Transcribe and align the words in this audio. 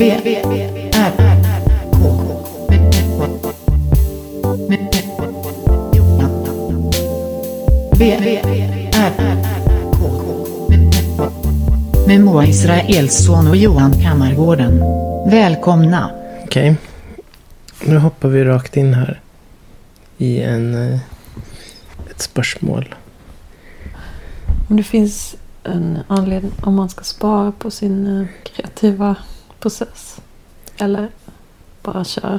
V, 0.00 0.10
R, 0.10 0.20
K. 0.22 1.36
V, 7.98 8.12
R, 8.12 8.90
K. 8.92 8.98
Med 12.06 12.20
Moa 12.20 12.46
Israelsson 12.46 13.48
och 13.48 13.56
Johan 13.56 13.92
Kammargården. 13.92 14.80
Välkomna. 15.30 16.10
Okej. 16.44 16.76
Nu 17.84 17.98
hoppar 17.98 18.28
vi 18.28 18.44
rakt 18.44 18.76
in 18.76 18.94
här. 18.94 19.20
I 20.18 20.42
en, 20.42 20.74
ett 22.10 22.20
spörsmål. 22.20 22.94
Om 24.68 24.76
det 24.76 24.82
finns 24.82 25.36
en 25.64 25.98
anledning 26.08 26.52
om 26.62 26.74
man 26.74 26.88
ska 26.88 27.04
spara 27.04 27.52
på 27.52 27.70
sin 27.70 28.28
kreativa 28.42 29.16
process. 29.60 30.16
Eller 30.78 31.08
bara 31.82 32.04
köra 32.04 32.38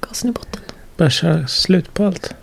gasen 0.00 0.30
i 0.30 0.32
botten. 0.32 0.60
Bara 0.96 1.10
köra 1.10 1.46
slut 1.46 1.94
på 1.94 2.04
allt. 2.04 2.34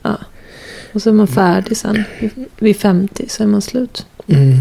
Och 0.94 1.02
så 1.02 1.10
är 1.10 1.14
man 1.14 1.28
färdig 1.28 1.78
sen. 1.78 2.04
Vid- 2.20 2.46
Vid 2.60 2.76
50 2.78 3.30
så 3.30 3.44
är 3.44 3.48
man 3.48 3.62
slut. 3.62 4.06
Mm. 4.28 4.60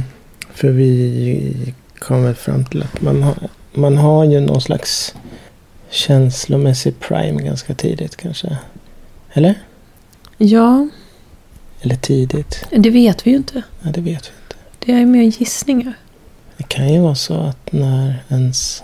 För 0.54 0.68
vi 0.68 1.74
kommer 1.98 2.34
fram 2.34 2.64
till 2.64 2.82
att 2.82 3.00
man 3.00 3.22
har, 3.22 3.34
man 3.74 3.96
har 3.96 4.24
ju 4.24 4.40
någon 4.40 4.60
slags 4.60 5.14
känslomässig 5.90 7.00
prime 7.00 7.42
ganska 7.42 7.74
tidigt 7.74 8.16
kanske. 8.16 8.56
Eller? 9.32 9.54
Ja, 10.38 10.88
Eller 11.80 11.96
tidigt. 11.96 12.64
det 12.70 12.90
vet 12.90 13.26
vi 13.26 13.30
ju 13.30 13.36
inte. 13.36 13.62
Ja, 13.82 13.90
det 13.90 14.00
vet 14.00 14.06
vi 14.28 14.32
inte. 14.42 14.56
Det 14.78 14.92
är 15.02 15.06
mer 15.06 15.22
gissningar. 15.22 15.92
Det 16.56 16.62
kan 16.68 16.92
ju 16.92 17.00
vara 17.00 17.14
så 17.14 17.34
att 17.40 17.72
när 17.72 18.24
ens... 18.28 18.82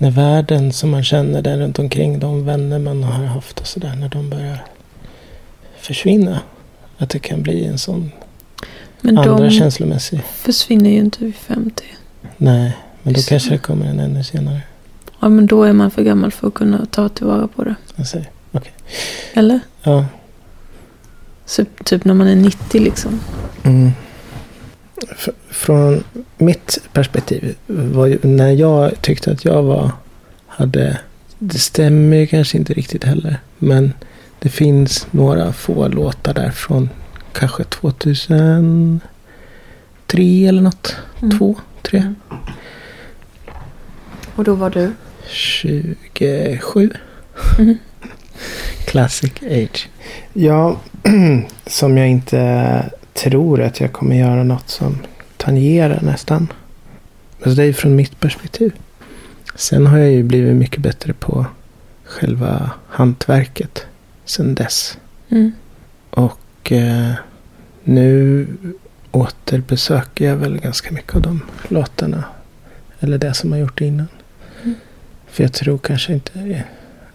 När 0.00 0.10
världen 0.10 0.72
som 0.72 0.90
man 0.90 1.04
känner 1.04 1.42
där 1.42 1.58
runt 1.58 1.78
omkring, 1.78 2.18
de 2.18 2.44
vänner 2.44 2.78
man 2.78 3.02
har 3.02 3.24
haft 3.24 3.60
och 3.60 3.66
sådär, 3.66 3.94
när 3.96 4.08
de 4.08 4.30
börjar 4.30 4.64
försvinna. 5.80 6.40
Att 6.98 7.10
det 7.10 7.18
kan 7.18 7.42
bli 7.42 7.64
en 7.64 7.78
sån 7.78 8.10
Men 9.00 9.18
andra 9.18 9.50
känslomässig. 9.50 10.20
försvinner 10.24 10.90
ju 10.90 10.96
inte 10.96 11.24
vid 11.24 11.34
50. 11.34 11.84
Nej, 12.36 12.76
men 13.02 13.12
då 13.12 13.18
Just 13.18 13.28
kanske 13.28 13.50
det. 13.50 13.58
kommer 13.58 13.86
en 13.86 14.00
ännu 14.00 14.24
senare. 14.24 14.60
Ja, 15.20 15.28
men 15.28 15.46
då 15.46 15.62
är 15.64 15.72
man 15.72 15.90
för 15.90 16.02
gammal 16.02 16.30
för 16.32 16.48
att 16.48 16.54
kunna 16.54 16.86
ta 16.86 17.08
tillvara 17.08 17.48
på 17.48 17.64
det. 17.64 17.74
Jag 17.96 18.06
säger. 18.06 18.30
Eller? 19.34 19.60
Ja. 19.82 20.06
Så, 21.46 21.64
typ 21.84 22.04
när 22.04 22.14
man 22.14 22.28
är 22.28 22.36
90 22.36 22.80
liksom. 22.80 23.20
Mm. 23.64 23.92
Från 25.50 26.04
mitt 26.36 26.78
perspektiv, 26.92 27.56
var 27.66 28.06
ju, 28.06 28.18
när 28.22 28.50
jag 28.50 29.02
tyckte 29.02 29.32
att 29.32 29.44
jag 29.44 29.62
var, 29.62 29.90
hade, 30.46 30.98
det 31.38 31.58
stämmer 31.58 32.16
ju 32.16 32.26
kanske 32.26 32.58
inte 32.58 32.74
riktigt 32.74 33.04
heller, 33.04 33.36
men 33.58 33.92
det 34.38 34.48
finns 34.48 35.06
några 35.10 35.52
få 35.52 35.88
låtar 35.88 36.34
där 36.34 36.50
från 36.50 36.90
kanske 37.32 37.64
2003 37.64 39.00
eller 40.18 40.62
något. 40.62 40.96
Mm. 41.22 41.38
Två, 41.38 41.56
tre, 41.82 41.98
Mm. 41.98 42.14
Och 44.34 44.44
då 44.44 44.54
var 44.54 44.70
du? 44.70 44.92
27. 45.28 46.92
Mm. 47.58 47.78
Classic 48.86 49.32
age. 49.42 49.88
Ja, 50.32 50.80
som 51.66 51.96
jag 51.96 52.08
inte 52.08 52.90
tror 53.22 53.60
att 53.62 53.80
jag 53.80 53.92
kommer 53.92 54.16
göra 54.16 54.42
något 54.44 54.68
som 54.68 54.98
tangerar 55.36 56.00
nästan. 56.02 56.52
Alltså 57.36 57.50
det 57.50 57.64
är 57.64 57.72
från 57.72 57.96
mitt 57.96 58.20
perspektiv. 58.20 58.72
Sen 59.54 59.86
har 59.86 59.98
jag 59.98 60.10
ju 60.10 60.22
blivit 60.22 60.56
mycket 60.56 60.80
bättre 60.80 61.12
på 61.12 61.46
själva 62.04 62.70
hantverket 62.88 63.86
sen 64.24 64.54
dess. 64.54 64.98
Mm. 65.28 65.52
Och 66.10 66.72
eh, 66.72 67.12
nu 67.84 68.46
återbesöker 69.10 70.24
jag 70.24 70.36
väl 70.36 70.58
ganska 70.58 70.92
mycket 70.92 71.14
av 71.14 71.22
de 71.22 71.40
låtarna. 71.68 72.24
Eller 73.00 73.18
det 73.18 73.34
som 73.34 73.52
jag 73.52 73.60
gjort 73.60 73.80
innan. 73.80 74.08
Mm. 74.62 74.74
För 75.26 75.42
jag 75.42 75.52
tror 75.52 75.78
kanske 75.78 76.12
inte 76.12 76.64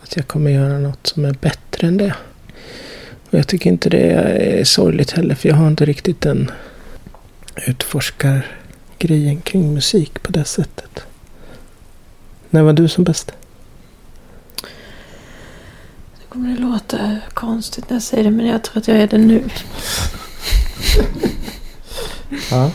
att 0.03 0.15
jag 0.15 0.27
kommer 0.27 0.51
göra 0.51 0.79
något 0.79 1.07
som 1.07 1.25
är 1.25 1.33
bättre 1.33 1.87
än 1.87 1.97
det. 1.97 2.15
Och 3.35 3.39
jag 3.39 3.47
tycker 3.47 3.69
inte 3.69 3.89
det 3.89 3.97
är 3.97 4.63
sorgligt 4.63 5.11
heller. 5.11 5.35
För 5.35 5.49
jag 5.49 5.55
har 5.55 5.67
inte 5.67 5.85
riktigt 5.85 6.21
den 6.21 6.51
utforskargrejen 7.67 9.41
kring 9.41 9.73
musik 9.73 10.23
på 10.23 10.31
det 10.31 10.45
sättet. 10.45 11.05
När 12.49 12.63
var 12.63 12.73
du 12.73 12.87
som 12.87 13.03
bäst? 13.03 13.31
Det 16.19 16.25
kommer 16.29 16.49
det 16.49 16.61
låta 16.61 17.17
konstigt 17.33 17.89
när 17.89 17.95
jag 17.95 18.03
säger 18.03 18.23
det, 18.23 18.31
men 18.31 18.47
jag 18.47 18.63
tror 18.63 18.77
att 18.77 18.87
jag 18.87 18.97
är 18.97 19.07
det 19.07 19.17
nu. 19.17 19.43
Ja. 22.51 22.71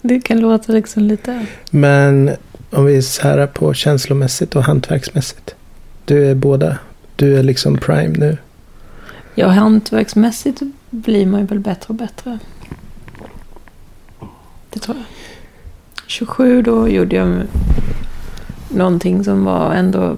Det 0.00 0.20
kan 0.20 0.40
låta 0.40 0.72
liksom 0.72 1.02
lite... 1.02 1.46
Men 1.70 2.36
om 2.70 2.84
vi 2.84 3.02
särar 3.02 3.46
på 3.46 3.74
känslomässigt 3.74 4.56
och 4.56 4.64
hantverksmässigt. 4.64 5.54
Du 6.04 6.30
är 6.30 6.34
båda. 6.34 6.78
Du 7.16 7.38
är 7.38 7.42
liksom 7.42 7.78
prime 7.78 8.18
nu. 8.18 8.36
Ja, 9.38 9.48
hantverksmässigt 9.48 10.62
blir 10.90 11.26
man 11.26 11.40
ju 11.40 11.46
väl 11.46 11.58
bättre 11.60 11.86
och 11.88 11.94
bättre. 11.94 12.38
Det 14.70 14.80
tror 14.80 14.96
jag. 14.96 15.04
27 16.06 16.62
då 16.62 16.88
gjorde 16.88 17.16
jag 17.16 17.42
någonting 18.68 19.24
som 19.24 19.44
var 19.44 19.72
ändå... 19.74 20.16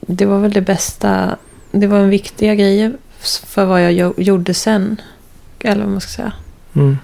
Det 0.00 0.26
var 0.26 0.38
väl 0.38 0.52
det 0.52 0.60
bästa. 0.60 1.36
Det 1.70 1.86
var 1.86 1.98
en 1.98 2.10
viktiga 2.10 2.54
grejer 2.54 2.96
för 3.20 3.64
vad 3.64 3.82
jag 3.84 3.92
gjo- 3.92 4.14
gjorde 4.20 4.54
sen. 4.54 5.00
Eller 5.60 5.82
vad 5.82 5.92
man 5.92 6.00
ska 6.00 6.10
säga. 6.10 6.32
Mm. 6.74 6.96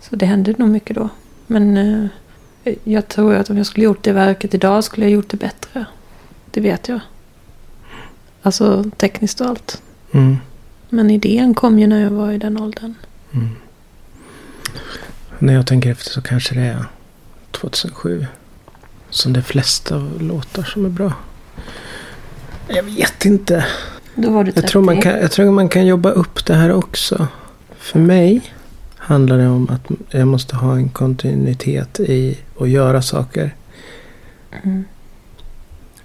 Så 0.00 0.16
det 0.16 0.26
hände 0.26 0.54
nog 0.58 0.68
mycket 0.68 0.96
då. 0.96 1.08
Men 1.46 1.76
eh, 2.64 2.74
jag 2.84 3.08
tror 3.08 3.34
att 3.34 3.50
om 3.50 3.56
jag 3.56 3.66
skulle 3.66 3.84
gjort 3.84 4.02
det 4.04 4.12
verket 4.12 4.54
idag 4.54 4.84
skulle 4.84 5.06
jag 5.06 5.12
gjort 5.12 5.28
det 5.30 5.36
bättre. 5.36 5.84
Det 6.50 6.60
vet 6.60 6.88
jag. 6.88 7.00
Alltså 8.42 8.84
tekniskt 8.96 9.40
och 9.40 9.46
allt. 9.46 9.82
Mm. 10.12 10.36
Men 10.88 11.10
idén 11.10 11.54
kom 11.54 11.78
ju 11.78 11.86
när 11.86 12.00
jag 12.02 12.10
var 12.10 12.32
i 12.32 12.38
den 12.38 12.60
åldern. 12.60 12.94
Mm. 13.32 13.48
När 15.38 15.54
jag 15.54 15.66
tänker 15.66 15.90
efter 15.90 16.10
så 16.10 16.22
kanske 16.22 16.54
det 16.54 16.60
är 16.60 16.84
2007. 17.50 18.26
Som 19.10 19.32
de 19.32 19.42
flesta 19.42 19.98
låtar 20.20 20.62
som 20.62 20.84
är 20.84 20.88
bra. 20.88 21.12
Jag 22.68 22.82
vet 22.82 23.24
inte. 23.24 23.66
Då 24.14 24.30
var 24.30 24.44
du 24.44 24.52
30. 24.52 24.60
Jag 24.64 24.70
tror, 24.70 24.82
man 24.82 25.00
kan, 25.00 25.12
jag 25.20 25.30
tror 25.30 25.50
man 25.50 25.68
kan 25.68 25.86
jobba 25.86 26.10
upp 26.10 26.46
det 26.46 26.54
här 26.54 26.72
också. 26.72 27.28
För 27.78 27.98
mig 27.98 28.40
handlar 28.96 29.38
det 29.38 29.48
om 29.48 29.68
att 29.70 29.86
jag 30.10 30.28
måste 30.28 30.56
ha 30.56 30.74
en 30.76 30.88
kontinuitet 30.88 32.00
i 32.00 32.38
att 32.60 32.68
göra 32.68 33.02
saker 33.02 33.54
Mm. 34.64 34.84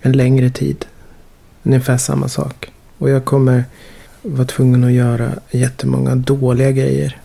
en 0.02 0.12
längre 0.12 0.50
tid. 0.50 0.86
Ungefär 1.64 1.98
samma 1.98 2.28
sak. 2.28 2.72
Och 2.98 3.10
jag 3.10 3.26
kommer 3.26 3.64
vara 4.26 4.46
tvungen 4.46 4.84
att 4.84 4.92
göra 4.92 5.32
jättemånga 5.52 6.16
dåliga 6.16 6.72
grejer. 6.72 7.18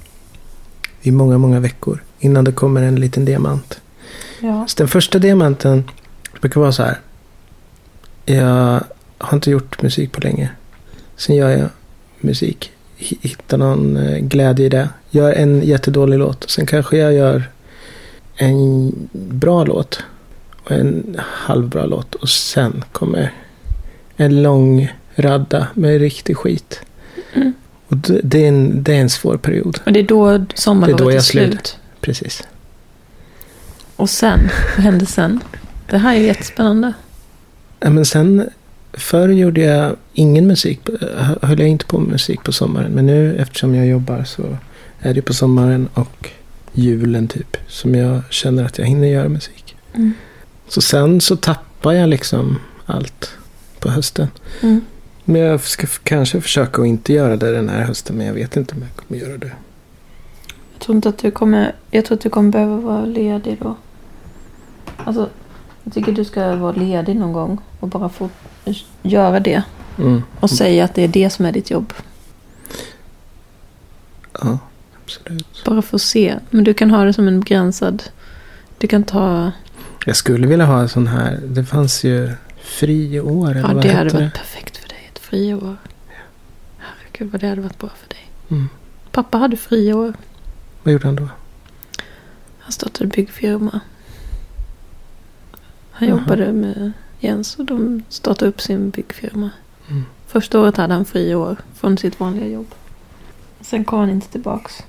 I 1.03 1.11
många, 1.11 1.39
många 1.39 1.61
veckor. 1.61 2.03
Innan 2.19 2.45
det 2.45 2.53
kommer 2.53 2.83
en 2.83 2.97
liten 2.97 3.25
diamant. 3.25 3.81
Ja. 4.41 4.65
Så 4.69 4.75
den 4.79 4.89
första 4.89 5.19
diamanten 5.19 5.85
brukar 6.41 6.61
vara 6.61 6.73
så 6.73 6.83
här. 6.83 6.99
Jag 8.25 8.85
har 9.19 9.37
inte 9.37 9.51
gjort 9.51 9.83
musik 9.83 10.13
på 10.13 10.21
länge. 10.21 10.51
Sen 11.17 11.37
gör 11.37 11.51
jag 11.51 11.69
musik. 12.21 12.73
Hittar 12.97 13.59
någon 13.59 13.97
eh, 13.97 14.19
glädje 14.19 14.67
i 14.67 14.69
det. 14.69 14.89
Gör 15.11 15.33
en 15.33 15.63
jättedålig 15.63 16.19
låt. 16.19 16.51
Sen 16.51 16.67
kanske 16.67 16.97
jag 16.97 17.15
gör 17.15 17.51
en 18.37 18.93
bra 19.13 19.65
låt. 19.65 20.03
Och 20.65 20.71
en 20.71 21.17
halvbra 21.19 21.87
låt. 21.87 22.15
Och 22.15 22.29
sen 22.29 22.85
kommer 22.93 23.33
en 24.17 24.43
lång 24.43 24.93
radda 25.17 25.67
med 25.75 26.01
riktig 26.01 26.37
skit. 26.37 26.81
Mm. 27.35 27.53
Och 27.89 27.97
det, 27.97 28.21
det, 28.25 28.45
är 28.45 28.49
en, 28.49 28.83
det 28.83 28.95
är 28.95 29.01
en 29.01 29.11
svår 29.11 29.37
period. 29.37 29.79
Och 29.87 29.93
det 29.93 30.01
är 30.01 30.05
då 30.05 30.45
sommarlovet 30.55 30.99
Det 30.99 31.03
är 31.03 31.05
då 31.05 31.11
är, 31.11 31.15
jag 31.15 31.25
slut. 31.25 31.51
slut. 31.51 31.79
Precis. 32.01 32.43
Och 33.97 34.11
sen, 34.11 34.41
vad 34.77 34.85
hände 34.85 35.07
sen? 35.07 35.41
Det 35.91 35.99
här 35.99 36.15
är 36.17 36.21
jättespännande. 36.21 36.93
Ja, 37.81 37.91
men 37.91 38.05
sen, 38.05 38.49
förr 38.93 39.29
gjorde 39.29 39.61
jag 39.61 39.97
ingen 40.13 40.47
musik, 40.47 40.81
hö- 41.01 41.39
höll 41.43 41.61
jag 41.61 41.69
inte 41.69 41.85
på 41.85 41.99
med 41.99 42.09
musik 42.09 42.43
på 42.45 42.53
sommaren. 42.53 42.93
Men 42.93 43.07
nu 43.07 43.37
eftersom 43.37 43.75
jag 43.75 43.87
jobbar 43.87 44.25
så 44.25 44.57
är 45.01 45.15
det 45.15 45.23
på 45.23 45.35
sommaren 45.35 45.89
och 45.95 46.31
julen 46.73 47.29
typ. 47.29 47.57
Som 47.69 47.95
jag 47.95 48.21
känner 48.31 48.65
att 48.65 48.79
jag 48.79 48.87
hinner 48.87 49.09
göra 49.09 49.29
musik. 49.29 49.77
Mm. 49.95 50.13
Så 50.69 50.81
sen 50.81 51.21
så 51.21 51.37
tappar 51.37 51.93
jag 51.93 52.09
liksom 52.09 52.59
allt 52.87 53.31
på 53.79 53.91
hösten. 53.91 54.29
Mm. 54.61 54.81
Men 55.31 55.41
jag 55.41 55.61
ska 55.61 55.87
kanske 56.03 56.41
försöka 56.41 56.83
att 56.83 56.89
inte 56.89 57.13
göra 57.13 57.37
det 57.37 57.53
den 57.53 57.69
här 57.69 57.83
hösten. 57.83 58.17
Men 58.17 58.27
jag 58.27 58.35
vet 58.35 58.57
inte 58.57 58.75
om 58.75 58.83
jag 58.83 59.07
kommer 59.07 59.21
göra 59.21 59.39
det. 59.39 59.53
Jag 60.73 60.81
tror 60.81 60.97
inte 60.97 61.09
att 61.09 61.19
du 61.19 61.31
kommer... 61.31 61.75
Jag 61.91 62.05
tror 62.05 62.17
att 62.17 62.23
du 62.23 62.31
kommer 62.31 62.51
behöva 62.51 62.77
vara 62.77 63.05
ledig 63.05 63.59
då. 63.63 63.77
Alltså, 64.97 65.29
Jag 65.85 65.93
tycker 65.93 66.13
du 66.13 66.25
ska 66.25 66.55
vara 66.55 66.73
ledig 66.73 67.17
någon 67.17 67.33
gång 67.33 67.59
och 67.81 67.89
bara 67.89 68.09
få 68.09 68.29
göra 69.03 69.41
det. 69.41 69.63
Mm. 69.99 70.23
Och 70.41 70.51
säga 70.51 70.85
att 70.85 70.95
det 70.95 71.03
är 71.03 71.09
det 71.09 71.31
som 71.31 71.45
är 71.45 71.53
ditt 71.53 71.71
jobb. 71.71 71.93
Ja, 74.41 74.59
absolut. 75.05 75.65
Bara 75.67 75.83
få 75.83 75.99
se. 75.99 76.35
Men 76.51 76.65
du 76.65 76.75
kan 76.75 76.91
ha 76.91 77.05
det 77.05 77.13
som 77.13 77.29
en 77.29 77.41
begränsad... 77.41 78.03
Du 78.79 78.87
kan 78.87 79.05
ta... 79.05 79.53
Jag 80.07 80.17
skulle 80.17 80.47
vilja 80.47 80.65
ha 80.67 80.81
en 80.81 80.89
sån 80.89 81.07
här. 81.07 81.41
Det 81.45 81.65
fanns 81.65 82.05
ju 82.05 82.33
friår. 82.63 83.57
Ja, 83.57 83.69
det 83.69 83.93
hade 83.93 84.11
varit 84.11 84.35
perfekt 84.35 84.70
friår. 85.31 85.77
Herregud 86.79 87.33
vad 87.33 87.41
det 87.41 87.49
hade 87.49 87.61
varit 87.61 87.79
bra 87.79 87.91
för 87.97 88.09
dig. 88.09 88.31
Mm. 88.49 88.69
Pappa 89.11 89.39
hade 89.39 89.57
friår. 89.57 90.15
Vad 90.83 90.93
gjorde 90.93 91.07
han 91.07 91.17
då? 91.17 91.29
Han 92.59 92.73
startade 92.73 93.07
byggfirma. 93.11 93.81
Han 95.91 96.09
Jaha. 96.09 96.19
jobbade 96.19 96.53
med 96.53 96.93
Jens 97.21 97.57
och 97.57 97.65
de 97.65 98.03
startade 98.09 98.49
upp 98.49 98.61
sin 98.61 98.91
byggfirma. 98.91 99.51
Mm. 99.89 100.05
Första 100.27 100.61
året 100.61 100.77
hade 100.77 100.95
han 100.95 101.05
friår 101.05 101.57
från 101.75 101.99
sitt 101.99 102.21
vanliga 102.21 102.47
jobb. 102.47 102.75
Sen 103.61 103.85
kom 103.85 103.99
han 103.99 104.11
inte 104.11 104.29
tillbaks. 104.29 104.83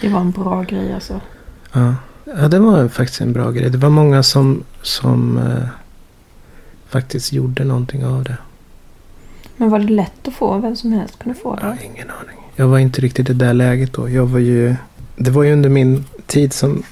Det 0.00 0.08
var 0.08 0.20
en 0.20 0.30
bra 0.30 0.62
grej 0.62 0.92
alltså. 0.92 1.20
Ja. 1.72 1.94
ja, 2.24 2.48
det 2.48 2.58
var 2.58 2.88
faktiskt 2.88 3.20
en 3.20 3.32
bra 3.32 3.50
grej. 3.50 3.70
Det 3.70 3.78
var 3.78 3.90
många 3.90 4.22
som, 4.22 4.64
som 4.82 5.38
eh, 5.38 5.68
faktiskt 6.90 7.32
gjorde 7.32 7.64
någonting 7.64 8.04
av 8.06 8.24
det. 8.24 8.36
Men 9.56 9.70
var 9.70 9.78
det 9.78 9.88
lätt 9.88 10.28
att 10.28 10.34
få? 10.34 10.58
Vem 10.58 10.76
som 10.76 10.92
helst 10.92 11.18
kunde 11.18 11.38
få 11.38 11.58
Jag 11.60 11.66
har 11.68 11.74
det? 11.74 11.84
ingen 11.84 12.10
aning. 12.10 12.36
Jag 12.56 12.68
var 12.68 12.78
inte 12.78 13.00
riktigt 13.00 13.30
i 13.30 13.32
det 13.32 13.44
där 13.46 13.54
läget 13.54 13.92
då. 13.92 14.08
Jag 14.10 14.26
var 14.26 14.38
ju... 14.38 14.74
Det 15.16 15.30
var 15.30 15.42
ju 15.42 15.52
under 15.52 15.68
min 15.68 16.04
tid 16.26 16.52
som 16.52 16.82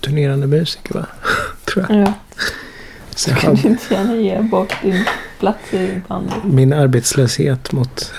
turnerande 0.00 0.46
musiker 0.46 0.94
va? 0.94 1.06
Tror 1.64 1.86
jag. 1.88 2.00
Ja. 2.00 2.12
Så 3.14 3.30
jag 3.30 3.38
Kan 3.38 3.54
du 3.54 3.68
inte 3.68 3.94
gärna 3.94 4.14
ge 4.16 4.42
bort 4.42 4.72
din 4.82 5.04
plats 5.38 5.74
i 5.74 6.00
bandet? 6.08 6.34
min 6.44 6.72
arbetslöshet 6.72 7.72
mot 7.72 8.12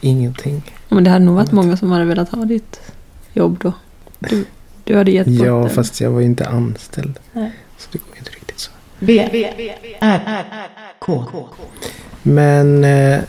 ingenting. 0.00 0.62
Men 0.88 1.04
det 1.04 1.10
hade 1.10 1.24
nog 1.24 1.34
varit 1.34 1.52
många 1.52 1.76
som 1.76 1.90
hade 1.92 2.04
velat 2.04 2.28
ha 2.28 2.44
ditt 2.44 2.80
jobb 3.32 3.58
då. 3.62 3.72
Du, 4.18 4.44
du 4.84 4.96
hade 4.96 5.10
gett 5.10 5.26
bort 5.26 5.46
Ja, 5.46 5.54
det. 5.62 5.68
fast 5.68 6.00
jag 6.00 6.10
var 6.10 6.20
ju 6.20 6.26
inte 6.26 6.48
anställd. 6.48 7.18
Nej. 7.32 7.52
Så 7.78 7.88
det 7.92 7.98
går 7.98 8.16
inte 8.18 8.30
riktigt 8.30 8.37
så. 8.98 9.04
V, 9.06 9.18
R, 10.00 10.20
R, 10.26 10.44
K. 10.98 11.24
Men 12.22 12.84
eh, 12.84 13.20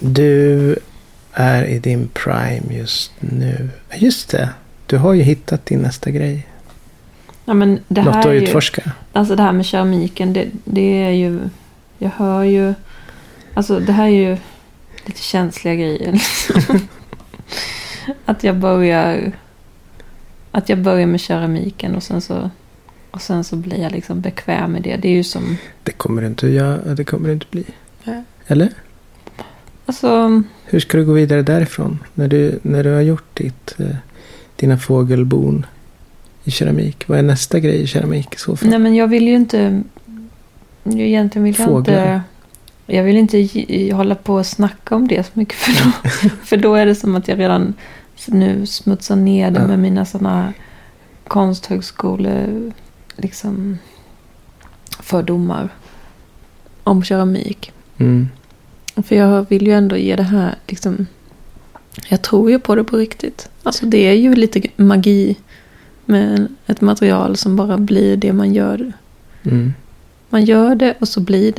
du 0.00 0.76
är 1.32 1.64
i 1.64 1.78
din 1.78 2.08
prime 2.08 2.62
just 2.70 3.12
nu. 3.20 3.70
Just 3.94 4.30
det. 4.30 4.48
Du 4.86 4.96
har 4.96 5.12
ju 5.12 5.22
hittat 5.22 5.66
din 5.66 5.78
nästa 5.78 6.10
grej. 6.10 6.46
Ja, 7.44 7.54
men 7.54 7.80
det 7.88 8.02
Något 8.02 8.14
här 8.14 8.20
att 8.20 8.26
är 8.26 8.32
ju, 8.32 8.42
utforska. 8.42 8.92
Alltså 9.12 9.36
det 9.36 9.42
här 9.42 9.52
med 9.52 9.66
keramiken, 9.66 10.32
det, 10.32 10.48
det 10.64 11.02
är 11.02 11.10
ju... 11.10 11.40
Jag 11.98 12.10
hör 12.10 12.42
ju... 12.42 12.74
Alltså 13.54 13.80
det 13.80 13.92
här 13.92 14.04
är 14.04 14.30
ju 14.30 14.36
lite 15.04 15.22
känsliga 15.22 15.74
grejer. 15.74 16.12
liksom. 16.12 16.88
att 18.24 18.44
jag 18.44 18.56
börjar... 18.56 19.32
Att 20.50 20.68
jag 20.68 20.78
börjar 20.78 21.06
med 21.06 21.20
keramiken 21.20 21.94
och 21.96 22.02
sen 22.02 22.20
så... 22.20 22.50
Och 23.10 23.22
sen 23.22 23.44
så 23.44 23.56
blir 23.56 23.80
jag 23.80 23.92
liksom 23.92 24.20
bekväm 24.20 24.72
med 24.72 24.82
det. 24.82 24.96
Det 24.96 25.08
är 25.08 25.12
ju 25.12 25.24
som... 25.24 25.56
Det 25.82 25.92
kommer 25.92 26.22
inte 26.22 26.46
att 26.46 26.52
göra. 26.52 26.94
Det 26.94 27.04
kommer 27.04 27.28
inte 27.28 27.46
bli. 27.50 27.64
Nej. 28.04 28.22
Eller? 28.46 28.68
Alltså... 29.86 30.42
Hur 30.64 30.80
ska 30.80 30.98
du 30.98 31.04
gå 31.04 31.12
vidare 31.12 31.42
därifrån? 31.42 31.98
När 32.14 32.28
du, 32.28 32.58
när 32.62 32.84
du 32.84 32.90
har 32.94 33.00
gjort 33.00 33.36
ditt, 33.36 33.74
eh, 33.80 33.96
dina 34.56 34.78
fågelbon 34.78 35.66
i 36.44 36.50
keramik. 36.50 37.08
Vad 37.08 37.18
är 37.18 37.22
nästa 37.22 37.60
grej 37.60 37.82
i 37.82 37.86
keramik 37.86 38.34
i 38.34 38.38
så 38.38 38.56
fall? 38.56 38.68
Nej 38.70 38.78
men 38.78 38.94
jag 38.94 39.08
vill 39.08 39.28
ju 39.28 39.34
inte... 39.34 39.82
Egentligen 40.84 41.44
vill 41.44 41.54
jag 41.58 41.66
Fåglar. 41.68 42.14
inte... 42.14 42.20
Jag 42.86 43.02
vill 43.04 43.16
inte 43.16 43.48
hålla 43.94 44.14
på 44.14 44.34
och 44.34 44.46
snacka 44.46 44.96
om 44.96 45.08
det 45.08 45.22
så 45.26 45.30
mycket. 45.34 45.56
För 45.58 45.72
då, 45.84 46.08
för 46.44 46.56
då 46.56 46.74
är 46.74 46.86
det 46.86 46.94
som 46.94 47.14
att 47.16 47.28
jag 47.28 47.38
redan 47.38 47.74
nu 48.26 48.66
smutsar 48.66 49.16
ner 49.16 49.50
det 49.50 49.60
Ja. 49.60 49.66
med 49.66 49.78
mina 49.78 50.04
sådana 50.04 50.52
konsthögskole... 51.28 52.46
Liksom 53.18 53.78
fördomar 55.00 55.68
om 56.84 57.04
keramik. 57.04 57.72
Mm. 57.98 58.28
För 58.96 59.16
jag 59.16 59.46
vill 59.48 59.66
ju 59.66 59.72
ändå 59.72 59.96
ge 59.96 60.16
det 60.16 60.22
här 60.22 60.54
liksom... 60.66 61.06
Jag 62.08 62.22
tror 62.22 62.50
ju 62.50 62.58
på 62.58 62.74
det 62.74 62.84
på 62.84 62.96
riktigt. 62.96 63.48
Alltså 63.62 63.86
det 63.86 63.98
är 63.98 64.12
ju 64.12 64.34
lite 64.34 64.62
magi 64.76 65.36
med 66.04 66.48
ett 66.66 66.80
material 66.80 67.36
som 67.36 67.56
bara 67.56 67.78
blir 67.78 68.16
det 68.16 68.32
man 68.32 68.54
gör. 68.54 68.92
Mm. 69.42 69.74
Man 70.28 70.44
gör 70.44 70.74
det 70.74 70.94
och 71.00 71.08
så 71.08 71.20
blir 71.20 71.52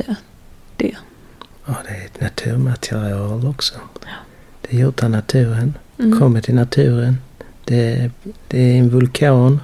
det. 0.76 0.96
Ja, 1.66 1.74
det 1.88 1.94
är 1.94 2.04
ett 2.04 2.20
naturmaterial 2.20 3.46
också. 3.46 3.74
Det 4.60 4.76
är 4.76 4.80
gjort 4.80 5.02
av 5.02 5.10
naturen. 5.10 5.74
Mm. 5.98 6.18
Kommer 6.18 6.40
till 6.40 6.54
naturen. 6.54 7.16
Det, 7.64 8.10
det 8.48 8.60
är 8.60 8.78
en 8.78 8.88
vulkan. 8.90 9.60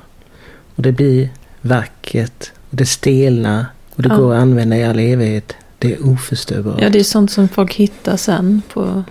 Och 0.75 0.83
det 0.83 0.93
blir 0.93 1.31
vackert. 1.67 2.53
Och 2.71 2.77
det 2.77 2.87
stelnar. 2.87 3.67
Och 3.95 4.03
det 4.03 4.09
Ja. 4.09 4.17
går 4.17 4.35
att 4.35 4.43
använda 4.43 4.77
i 4.77 4.85
all 4.85 4.99
evighet. 4.99 5.53
Det 5.79 5.95
är 5.95 6.07
oförstörbart. 6.09 6.81
Ja, 6.83 6.89
det 6.91 6.99
är 6.99 7.05
sånt 7.05 7.31
som 7.31 7.49
folk 7.49 7.75
hittar 7.75 8.17
sen 8.17 8.63
på 8.73 9.03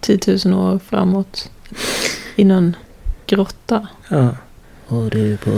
10 0.00 0.18
000 0.44 0.54
år 0.54 0.80
framåt. 0.88 1.50
I 2.36 2.44
någon 2.44 2.76
grotta. 3.26 3.86
Ja. 4.08 4.28
Och 4.86 5.10
du 5.10 5.36
på 5.36 5.50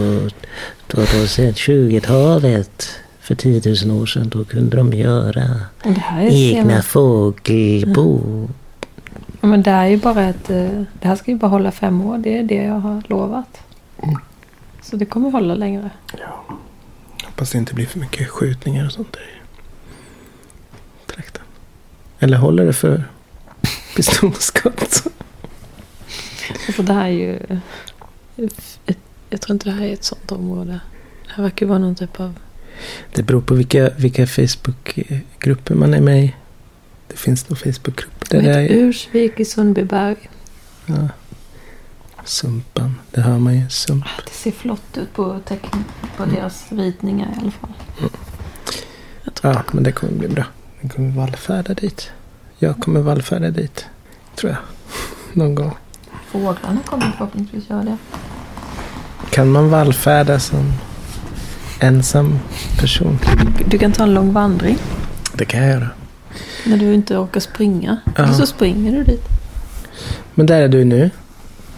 2020-talet. 0.89 2.89
För 3.21 3.35
10 3.35 3.63
000 3.87 4.01
år 4.03 4.07
sedan 4.07 4.29
då 4.29 4.45
kunde 4.45 4.77
de 4.77 4.93
göra 4.93 5.45
egna 5.85 6.31
senast. 6.31 6.89
fågelbo. 6.89 8.21
Ja, 9.41 9.49
men 9.49 9.63
det 9.63 9.71
här 9.71 9.85
är 9.85 9.89
ju 9.89 9.97
bara 9.97 10.25
ett... 10.25 10.51
eh, 10.51 10.69
Det 11.01 11.09
här 11.09 11.17
ska 11.17 11.31
ju 11.31 11.37
bara 11.37 11.49
hålla 11.49 11.71
fem 11.73 12.01
år. 12.03 12.19
Det 12.19 12.39
är 12.39 12.43
det 12.43 12.55
jag 12.65 12.75
har 12.81 13.03
lovat. 13.09 13.59
Så 14.85 14.97
det 14.97 15.05
kommer 15.05 15.31
hålla 15.31 15.55
längre. 15.55 15.91
Hoppas 17.25 17.51
det 17.51 17.59
inte 17.59 17.75
blir 17.75 17.87
för 17.87 17.99
mycket 17.99 18.29
skjutningar 18.29 18.87
och 18.87 18.93
sånt 18.93 19.13
där 19.13 19.23
i 19.23 21.11
trakten. 21.11 21.43
Eller 22.19 22.37
håller 22.37 22.67
det 22.67 22.73
för 22.73 23.05
pistolskott? 23.97 25.07
Alltså 26.67 26.83
det 26.83 26.93
här 26.93 27.07
är 27.07 27.11
ju... 27.11 27.39
Ett, 28.37 28.79
jag 29.31 29.41
tror 29.41 29.55
inte 29.55 29.69
det 29.69 29.77
här 29.77 29.87
är 29.87 29.93
ett 29.93 30.05
sånt 30.05 30.33
område. 30.33 30.81
Det 31.25 31.31
här 31.33 31.43
verkar 31.43 31.67
vara 31.67 31.79
någon 31.79 31.95
typ 31.95 32.21
av... 32.21 32.39
Det 33.15 33.23
beror 33.23 33.41
på 33.41 33.55
vilka, 33.55 33.91
vilka 33.97 34.27
Facebookgrupper 34.27 35.75
man 35.75 35.95
är 35.95 36.01
med 36.01 36.25
i. 36.25 36.35
Det 37.09 37.17
finns 37.17 37.49
nog 37.49 37.59
Facebookgrupper 37.59 38.27
där 38.31 38.43
det 38.43 38.51
är 38.51 38.69
Ursvik 38.71 39.41
i 39.41 39.45
Sundbyberg. 39.45 40.17
ja, 40.87 41.09
Sumpan. 42.25 42.95
Det 43.11 43.21
hör 43.21 43.39
man 43.39 43.55
ju. 43.55 43.69
Sump. 43.69 44.05
Det 44.27 44.33
ser 44.33 44.51
flott 44.51 44.97
ut 44.99 45.13
på, 45.13 45.41
på 46.17 46.25
deras 46.25 46.65
ritningar 46.73 47.27
i 47.37 47.41
alla 47.43 47.51
fall. 47.51 47.73
Tror 49.35 49.53
Ja, 49.55 49.63
men 49.73 49.85
det 49.85 49.93
kommer 49.93 50.13
bli 50.13 50.29
bra. 50.29 50.45
Den 50.81 50.91
kommer 50.91 51.11
vallfärda 51.11 51.75
dit. 51.75 52.11
Jag 52.59 52.79
kommer 52.81 53.01
vallfärda 53.01 53.51
dit. 53.51 53.87
Tror 54.37 54.53
jag. 54.53 54.61
Någon 55.33 55.55
gång. 55.55 55.73
fåglarna 56.29 56.81
kommer 56.87 57.13
förhoppningsvis 57.19 57.71
göra 57.71 57.83
det. 57.83 57.97
Kan 59.31 59.53
man 59.53 59.71
vallfärda 59.71 60.41
som 60.41 60.73
ensam 61.81 62.39
person? 62.81 63.19
Du 63.67 63.79
kan 63.79 63.93
ta 63.93 64.03
en 64.03 64.15
lång 64.15 64.33
vandring 64.33 64.79
Det 65.35 65.45
kan 65.45 65.61
jag 65.63 65.71
göra. 65.71 65.89
när 66.67 66.77
du 66.77 66.95
inte 66.95 67.17
orkar 67.17 67.41
springa. 67.41 67.97
Ja. 68.17 68.33
Så 68.35 68.47
springer 68.47 68.93
du 68.93 69.05
dit. 69.05 69.23
Men 70.35 70.47
där 70.47 70.61
är 70.63 70.69
du 70.69 70.85
nu. 70.85 71.11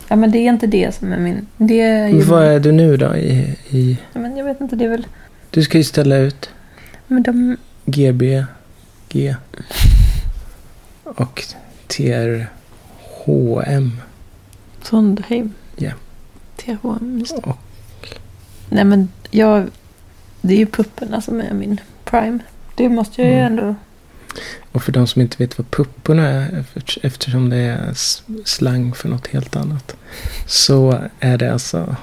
Ja, 0.09 0.17
men 0.17 0.31
det 0.31 0.39
är 0.39 0.49
inte 0.49 0.67
det 0.67 0.95
som 0.95 1.13
är 1.13 1.19
min... 1.19 1.47
Det 1.57 1.81
är 1.81 2.09
ju... 2.09 2.21
Vad 2.23 2.45
är 2.45 2.61
du 2.61 2.73
nu 2.73 2.97
då? 2.97 3.17
I, 3.17 3.57
i, 3.71 3.99
Ja, 4.13 4.21
men 4.21 4.37
jag 4.37 4.45
vet 4.45 4.61
inte, 4.61 4.77
det 4.77 4.85
är 4.85 4.89
väl... 4.89 5.07
du 5.51 5.63
ska 5.63 5.79
ju 5.79 5.85
ställa 5.85 6.17
ut 6.17 6.51
Men 7.07 7.23
de... 7.23 7.57
GB, 7.85 8.45
G 9.09 9.37
och 11.05 11.43
TRHM. 11.87 12.47
Trondheim. 14.83 15.53
Ja. 15.77 15.91
THM, 16.57 17.19
just 17.19 17.37
det. 17.37 17.43
Och- 17.51 17.59
Nej, 18.69 18.85
men 18.85 19.09
jag... 19.31 19.67
Det 20.41 20.55
är 20.55 20.59
ju 20.59 20.67
pupporna 20.67 21.21
som 21.21 21.41
är 21.41 21.53
min 21.55 21.81
prime. 22.05 22.39
Det 22.75 22.89
måste 22.89 23.23
jag 23.23 23.31
ju 23.31 23.37
Mm. 23.39 23.53
ändå... 23.53 23.75
Och 24.73 24.83
för 24.83 24.93
de 24.93 25.07
som 25.07 25.23
inte 25.23 25.37
vet 25.39 25.59
vad 25.59 25.71
pupporna 25.71 26.29
är, 26.29 26.59
efter- 26.77 27.07
eftersom 27.07 27.51
det 27.51 27.57
är 27.57 27.93
slang 28.45 28.95
för 28.95 29.09
något 29.09 29.27
helt 29.27 29.57
annat. 29.57 29.97
Så 30.47 31.01
är 31.21 31.39
det 31.39 31.53
alltså 31.53 31.97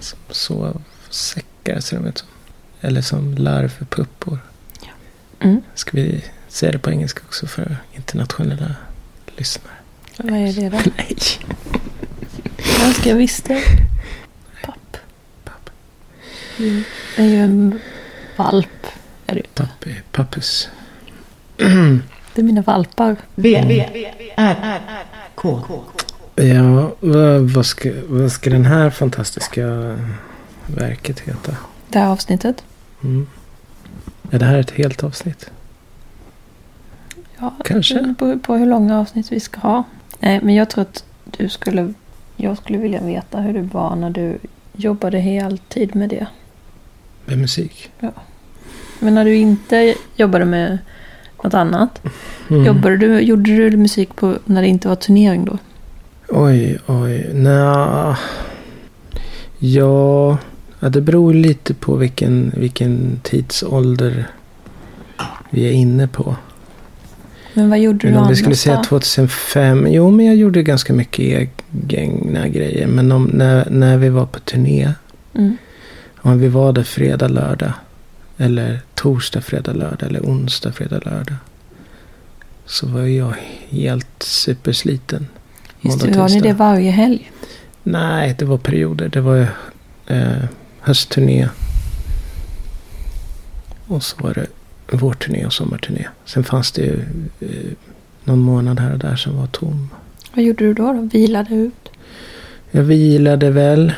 som 0.00 0.18
sovsäckar 0.30 1.80
ser 1.80 1.96
de 1.96 2.06
ut 2.06 2.18
som. 2.18 2.28
Eller 2.80 3.00
som 3.02 3.34
larvpuppor. 3.34 4.38
Mm. 5.40 5.62
Ska 5.74 5.90
vi 5.94 6.24
säga 6.48 6.72
det 6.72 6.78
på 6.78 6.90
engelska 6.90 7.20
också 7.26 7.46
för 7.46 7.76
internationella 7.92 8.74
lyssnare? 9.36 9.74
Vad 10.16 10.32
är 10.32 10.52
det 10.52 10.68
då? 10.68 10.78
Nej. 10.96 11.16
Jag 12.78 12.86
önskar 12.88 13.10
jag 13.10 13.16
visste. 13.16 13.62
Papp. 14.64 14.96
Papp. 15.44 15.70
Du 16.56 16.84
är 17.16 17.24
ju 17.24 17.36
en 17.40 17.80
valp. 18.36 18.86
Är 19.26 19.34
du. 19.34 19.42
Pappi, 19.54 20.00
pappis. 20.12 20.68
Det 22.34 22.40
är 22.40 22.42
mina 22.42 22.62
valpar. 22.62 23.16
V, 23.34 23.64
V, 23.66 24.06
R, 24.36 24.56
R, 24.62 24.80
K. 25.34 25.60
Ja, 26.34 26.92
vad, 27.00 27.50
vad, 27.50 27.66
ska, 27.66 27.92
vad 28.06 28.32
ska 28.32 28.50
den 28.50 28.64
här 28.64 28.90
fantastiska 28.90 29.96
verket 30.66 31.20
heta? 31.20 31.56
Det 31.88 31.98
här 31.98 32.08
avsnittet. 32.08 32.64
Mm. 33.02 33.26
Är 34.30 34.38
det 34.38 34.44
här 34.44 34.58
ett 34.58 34.70
helt 34.70 35.04
avsnitt? 35.04 35.50
Ja, 37.38 37.54
Kanske. 37.64 37.94
Det 37.94 38.14
beror 38.18 38.36
på 38.36 38.54
hur 38.54 38.66
långa 38.66 39.00
avsnitt 39.00 39.32
vi 39.32 39.40
ska 39.40 39.60
ha. 39.60 39.84
Nej, 40.18 40.40
men 40.42 40.54
jag 40.54 40.70
tror 40.70 40.82
att 40.82 41.04
du 41.24 41.48
skulle... 41.48 41.94
Jag 42.36 42.56
skulle 42.56 42.78
vilja 42.78 43.00
veta 43.00 43.40
hur 43.40 43.52
det 43.52 43.62
var 43.62 43.96
när 43.96 44.10
du 44.10 44.38
jobbade 44.72 45.18
heltid 45.18 45.96
med 45.96 46.08
det. 46.08 46.26
Med 47.24 47.38
musik? 47.38 47.90
Men 48.98 49.14
när 49.14 49.24
du 49.24 49.36
inte 49.36 49.94
jobbade 50.16 50.44
med 50.44 50.78
något 51.44 51.54
annat. 51.54 52.02
Mm. 52.50 52.64
Jobbade 52.64 52.96
du, 52.96 53.20
gjorde 53.20 53.70
du 53.70 53.76
musik 53.76 54.16
på 54.16 54.34
när 54.44 54.62
det 54.62 54.68
inte 54.68 54.88
var 54.88 54.96
turnering 54.96 55.44
då? 55.44 55.58
Oj, 56.28 56.78
oj. 56.86 57.30
Nja. 57.34 58.18
Ja, 59.58 60.38
det 60.80 61.00
beror 61.00 61.34
lite 61.34 61.74
på 61.74 61.96
vilken, 61.96 62.52
vilken 62.56 63.20
tidsålder 63.22 64.26
vi 65.50 65.68
är 65.68 65.72
inne 65.72 66.08
på. 66.08 66.36
Men 67.54 67.70
vad 67.70 67.78
gjorde 67.78 68.06
Men 68.06 68.14
du 68.14 68.20
om 68.20 68.28
vi 68.28 68.36
skulle 68.36 68.56
säga 68.56 68.76
då? 68.76 68.82
2005. 68.82 69.86
Jo, 69.90 70.10
men 70.10 70.26
jag 70.26 70.36
gjorde 70.36 70.62
ganska 70.62 70.92
mycket 70.92 71.50
egna 71.88 72.48
grejer. 72.48 72.86
Men 72.86 73.12
om, 73.12 73.24
när, 73.24 73.70
när 73.70 73.96
vi 73.96 74.08
var 74.08 74.26
på 74.26 74.40
turné. 74.40 74.92
Mm. 75.34 75.56
Om 76.16 76.38
vi 76.38 76.48
var 76.48 76.72
där 76.72 76.82
fredag, 76.82 77.28
lördag. 77.28 77.72
Eller 78.36 78.80
torsdag, 78.94 79.40
fredag, 79.40 79.72
lördag. 79.72 80.02
Eller 80.02 80.20
onsdag, 80.20 80.72
fredag, 80.72 81.00
lördag. 81.04 81.36
Så 82.66 82.86
var 82.86 83.00
jag 83.00 83.34
helt 83.68 84.22
supersliten. 84.22 85.26
Just 85.80 86.00
det, 86.00 86.18
var 86.18 86.28
ni 86.28 86.40
det 86.40 86.52
varje 86.52 86.90
helg? 86.90 87.30
Nej, 87.82 88.34
det 88.38 88.44
var 88.44 88.58
perioder. 88.58 89.08
Det 89.08 89.20
var 89.20 89.46
eh, 90.06 90.44
höstturné. 90.80 91.48
Och 93.86 94.02
så 94.02 94.16
var 94.22 94.34
det 94.34 94.46
vårturné 94.96 95.46
och 95.46 95.52
sommarturné. 95.52 96.08
Sen 96.24 96.44
fanns 96.44 96.72
det 96.72 96.82
ju 96.82 97.04
eh, 97.40 97.72
någon 98.24 98.38
månad 98.38 98.80
här 98.80 98.92
och 98.92 98.98
där 98.98 99.16
som 99.16 99.36
var 99.36 99.46
tom. 99.46 99.88
Vad 100.34 100.44
gjorde 100.44 100.64
du 100.64 100.74
då? 100.74 100.92
då? 100.92 101.00
Vilade 101.00 101.54
ut? 101.54 101.90
Jag 102.70 102.82
vilade 102.82 103.50
väl. 103.50 103.92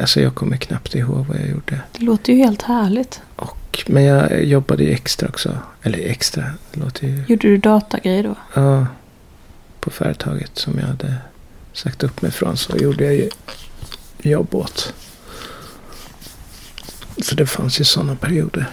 Alltså 0.00 0.20
jag 0.20 0.34
kommer 0.34 0.56
knappt 0.56 0.94
ihåg 0.94 1.26
vad 1.26 1.36
jag 1.36 1.48
gjorde. 1.48 1.80
Det 1.98 2.04
låter 2.04 2.32
ju 2.32 2.38
helt 2.38 2.62
härligt. 2.62 3.20
Och, 3.36 3.57
men 3.88 4.04
jag 4.04 4.44
jobbade 4.44 4.84
ju 4.84 4.92
extra 4.92 5.28
också. 5.28 5.58
Eller 5.82 5.98
extra, 5.98 6.44
det 6.70 6.80
låter 6.80 7.06
ju... 7.06 7.24
Gjorde 7.28 7.48
du 7.48 7.56
datagrejer 7.58 8.22
då? 8.22 8.34
Ja, 8.54 8.86
på 9.80 9.90
företaget 9.90 10.58
som 10.58 10.78
jag 10.78 10.86
hade 10.86 11.14
sagt 11.72 12.02
upp 12.02 12.22
mig 12.22 12.30
från 12.30 12.56
så 12.56 12.76
gjorde 12.76 13.04
jag 13.04 13.14
ju 13.14 13.30
jobb 14.18 14.54
åt. 14.54 14.94
Så 17.22 17.34
det 17.34 17.46
fanns 17.46 17.80
ju 17.80 17.84
sådana 17.84 18.16
perioder. 18.16 18.70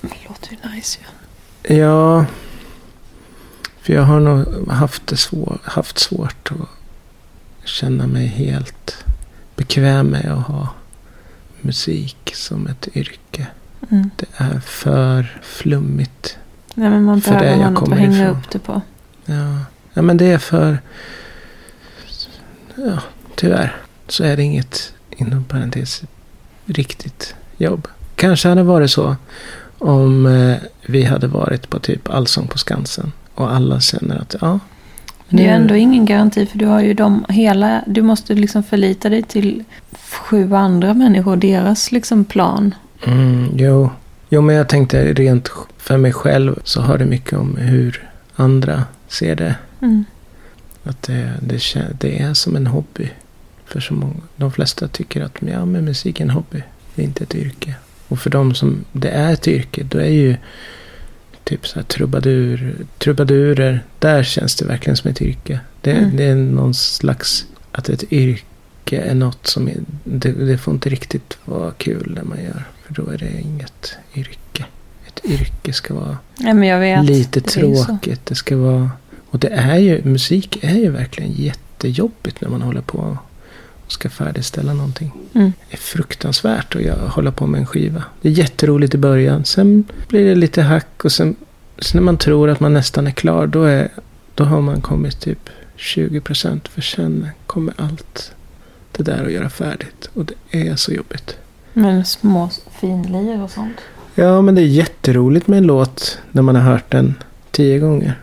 Det 0.00 0.16
låter 0.28 0.50
ju 0.50 0.70
nice 0.70 0.98
ju. 1.00 1.76
Ja, 1.76 2.26
för 3.80 3.92
jag 3.92 4.02
har 4.02 4.20
nog 4.20 4.68
haft, 4.70 5.06
det 5.06 5.16
svår, 5.16 5.58
haft 5.64 5.98
svårt 5.98 6.50
att 6.50 7.68
känna 7.68 8.06
mig 8.06 8.26
helt 8.26 9.04
bekväm 9.56 10.06
med 10.06 10.26
att 10.26 10.46
ha 10.46 10.68
musik 11.60 12.32
som 12.34 12.66
ett 12.66 12.88
yrke. 12.94 13.46
Mm. 13.90 14.10
Det 14.16 14.26
är 14.36 14.60
för 14.60 15.40
flummigt. 15.42 16.38
Nej, 16.74 16.90
men 16.90 17.04
man 17.04 17.20
För 17.20 17.32
det 17.32 17.38
behöver 17.38 17.62
jag 17.62 17.72
något 17.72 17.92
att 17.92 17.98
hänga 17.98 18.22
ifrån. 18.22 18.36
upp 18.36 18.50
det 18.50 18.58
på. 18.58 18.80
Ja. 19.24 19.58
ja, 19.94 20.02
men 20.02 20.16
det 20.16 20.26
är 20.26 20.38
för... 20.38 20.78
Ja, 22.74 22.98
tyvärr 23.34 23.76
så 24.08 24.24
är 24.24 24.36
det 24.36 24.42
inget, 24.42 24.92
inom 25.10 25.44
parentes, 25.44 26.02
riktigt 26.66 27.34
jobb. 27.56 27.88
Kanske 28.14 28.48
hade 28.48 28.60
det 28.60 28.64
varit 28.64 28.90
så 28.90 29.16
om 29.78 30.26
eh, 30.26 30.56
vi 30.86 31.04
hade 31.04 31.26
varit 31.26 31.70
på 31.70 31.78
typ 31.78 32.10
Allsång 32.10 32.46
på 32.46 32.58
Skansen. 32.58 33.12
Och 33.34 33.52
alla 33.52 33.80
känner 33.80 34.16
att 34.16 34.34
ja. 34.40 34.60
Men 35.28 35.36
det 35.36 35.46
är 35.46 35.54
ändå 35.54 35.76
ingen 35.76 36.06
garanti 36.06 36.46
för 36.46 36.58
du 36.58 36.66
har 36.66 36.80
ju 36.80 36.94
de 36.94 37.24
hela... 37.28 37.84
Du 37.86 38.02
måste 38.02 38.34
liksom 38.34 38.62
förlita 38.62 39.08
dig 39.08 39.22
till 39.22 39.64
sju 40.12 40.54
andra 40.54 40.94
människor 40.94 41.32
och 41.32 41.38
deras 41.38 41.92
liksom 41.92 42.24
plan. 42.24 42.74
Mm, 43.06 43.48
jo. 43.56 43.90
jo, 44.28 44.40
men 44.40 44.56
jag 44.56 44.68
tänkte 44.68 45.12
rent 45.12 45.50
för 45.76 45.96
mig 45.96 46.12
själv 46.12 46.58
så 46.64 46.80
har 46.80 46.98
det 46.98 47.04
mycket 47.06 47.38
om 47.38 47.56
hur 47.56 48.08
andra 48.36 48.84
ser 49.08 49.34
det. 49.36 49.54
Mm. 49.82 50.04
Att 50.84 51.02
det, 51.02 51.32
det, 51.40 51.60
det 52.00 52.18
är 52.22 52.34
som 52.34 52.56
en 52.56 52.66
hobby. 52.66 53.10
För 53.64 53.80
så 53.80 53.94
många. 53.94 54.14
De 54.36 54.52
flesta 54.52 54.88
tycker 54.88 55.20
att 55.22 55.34
ja, 55.40 55.64
men 55.64 55.84
musik 55.84 56.20
är 56.20 56.24
en 56.24 56.30
hobby. 56.30 56.62
Det 56.94 57.02
är 57.02 57.06
inte 57.06 57.24
ett 57.24 57.34
yrke. 57.34 57.74
Och 58.08 58.18
för 58.20 58.30
de 58.30 58.54
som 58.54 58.84
det 58.92 59.08
är 59.08 59.32
ett 59.32 59.48
yrke. 59.48 59.82
Då 59.82 59.98
är 59.98 60.10
ju 60.10 60.36
typ 61.44 61.66
så 61.66 61.74
här 61.78 61.82
trubadur, 61.86 62.76
trubadurer. 62.98 63.84
Där 63.98 64.22
känns 64.22 64.56
det 64.56 64.64
verkligen 64.64 64.96
som 64.96 65.10
ett 65.10 65.22
yrke. 65.22 65.60
Det, 65.80 65.92
Mm. 65.92 66.16
det 66.16 66.24
är 66.24 66.34
någon 66.34 66.74
slags. 66.74 67.46
Att 67.72 67.88
ett 67.88 68.12
yrke 68.12 68.44
är 68.96 69.14
något 69.14 69.46
som 69.46 69.68
är, 69.68 69.76
det, 70.04 70.32
det 70.32 70.58
får 70.58 70.74
inte 70.74 70.88
riktigt 70.88 71.38
vara 71.44 71.70
kul 71.70 72.12
när 72.14 72.22
man 72.22 72.44
gör. 72.44 72.64
För 72.86 72.94
då 72.94 73.10
är 73.10 73.18
det 73.18 73.40
inget 73.40 73.96
yrke. 74.14 74.64
Ett 75.06 75.24
yrke 75.24 75.72
ska 75.72 75.94
vara 75.94 76.18
Nej, 76.38 77.02
lite 77.02 77.40
Det 77.40 77.46
tråkigt. 77.46 78.26
Det 78.26 78.34
ska 78.34 78.56
vara... 78.56 78.90
Och 79.30 79.38
det 79.38 79.48
är 79.48 79.78
ju, 79.78 80.04
musik 80.04 80.58
är 80.64 80.76
ju 80.76 80.90
verkligen 80.90 81.32
jättejobbigt 81.32 82.40
när 82.40 82.48
man 82.48 82.62
håller 82.62 82.80
på 82.80 83.18
och 83.86 83.92
ska 83.92 84.10
färdigställa 84.10 84.74
någonting. 84.74 85.12
Mm. 85.34 85.52
Det 85.70 85.76
är 85.76 85.78
fruktansvärt 85.78 86.76
att 86.76 87.10
hålla 87.10 87.32
på 87.32 87.46
med 87.46 87.60
en 87.60 87.66
skiva. 87.66 88.04
Det 88.22 88.28
är 88.28 88.32
jätteroligt 88.32 88.94
i 88.94 88.98
början. 88.98 89.44
Sen 89.44 89.84
blir 90.08 90.24
det 90.24 90.34
lite 90.34 90.62
hack 90.62 91.04
och 91.04 91.12
sen, 91.12 91.36
sen 91.78 91.98
när 91.98 92.04
man 92.04 92.18
tror 92.18 92.50
att 92.50 92.60
man 92.60 92.74
nästan 92.74 93.06
är 93.06 93.10
klar 93.10 93.46
då, 93.46 93.64
är, 93.64 93.88
då 94.34 94.44
har 94.44 94.60
man 94.60 94.80
kommit 94.80 95.20
typ 95.20 95.50
20 95.76 96.20
procent. 96.20 96.68
För 96.68 96.80
sen 96.80 97.28
kommer 97.46 97.74
allt 97.76 98.32
det 98.98 99.12
där 99.12 99.24
att 99.24 99.32
göra 99.32 99.50
färdigt. 99.50 100.10
Och 100.14 100.24
det 100.24 100.34
är 100.68 100.76
så 100.76 100.92
jobbigt. 100.92 101.36
Men 101.72 102.04
små 102.04 102.50
finlir 102.80 103.42
och 103.42 103.50
sånt. 103.50 103.76
Ja, 104.14 104.42
men 104.42 104.54
det 104.54 104.60
är 104.60 104.66
jätteroligt 104.66 105.46
med 105.46 105.58
en 105.58 105.66
låt 105.66 106.18
när 106.32 106.42
man 106.42 106.56
har 106.56 106.62
hört 106.62 106.90
den 106.90 107.14
tio 107.50 107.78
gånger. 107.78 108.14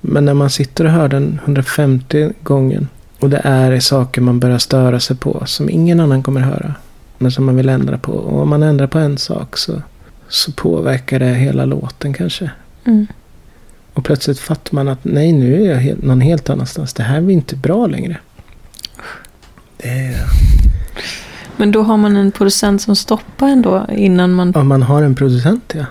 Men 0.00 0.24
när 0.24 0.34
man 0.34 0.50
sitter 0.50 0.84
och 0.84 0.90
hör 0.90 1.08
den 1.08 1.40
150 1.44 2.32
gången 2.42 2.88
och 3.18 3.30
det 3.30 3.40
är 3.44 3.80
saker 3.80 4.20
man 4.20 4.40
börjar 4.40 4.58
störa 4.58 5.00
sig 5.00 5.16
på 5.16 5.42
som 5.46 5.70
ingen 5.70 6.00
annan 6.00 6.22
kommer 6.22 6.40
höra. 6.40 6.74
Men 7.18 7.32
som 7.32 7.44
man 7.44 7.56
vill 7.56 7.68
ändra 7.68 7.98
på. 7.98 8.12
Och 8.12 8.42
om 8.42 8.48
man 8.48 8.62
ändrar 8.62 8.86
på 8.86 8.98
en 8.98 9.18
sak 9.18 9.56
så, 9.56 9.82
så 10.28 10.52
påverkar 10.52 11.18
det 11.18 11.26
hela 11.26 11.64
låten 11.64 12.12
kanske. 12.12 12.50
Mm. 12.84 13.06
Och 13.92 14.04
plötsligt 14.04 14.38
fattar 14.38 14.74
man 14.74 14.88
att 14.88 15.04
nej, 15.04 15.32
nu 15.32 15.62
är 15.62 15.70
jag 15.70 15.76
helt, 15.76 16.02
någon 16.02 16.20
helt 16.20 16.50
annanstans. 16.50 16.94
Det 16.94 17.02
här 17.02 17.20
blir 17.20 17.34
inte 17.34 17.56
bra 17.56 17.86
längre. 17.86 18.16
Det 19.88 19.94
är, 20.14 20.24
Men 21.56 21.70
då 21.72 21.82
har 21.82 21.96
man 21.96 22.16
en 22.16 22.32
producent 22.32 22.82
som 22.82 22.96
stoppar 22.96 23.48
ändå 23.48 23.86
innan 23.92 24.32
man... 24.32 24.54
om 24.56 24.68
man 24.68 24.82
har 24.82 25.02
en 25.02 25.14
producent, 25.14 25.72
ja. 25.76 25.84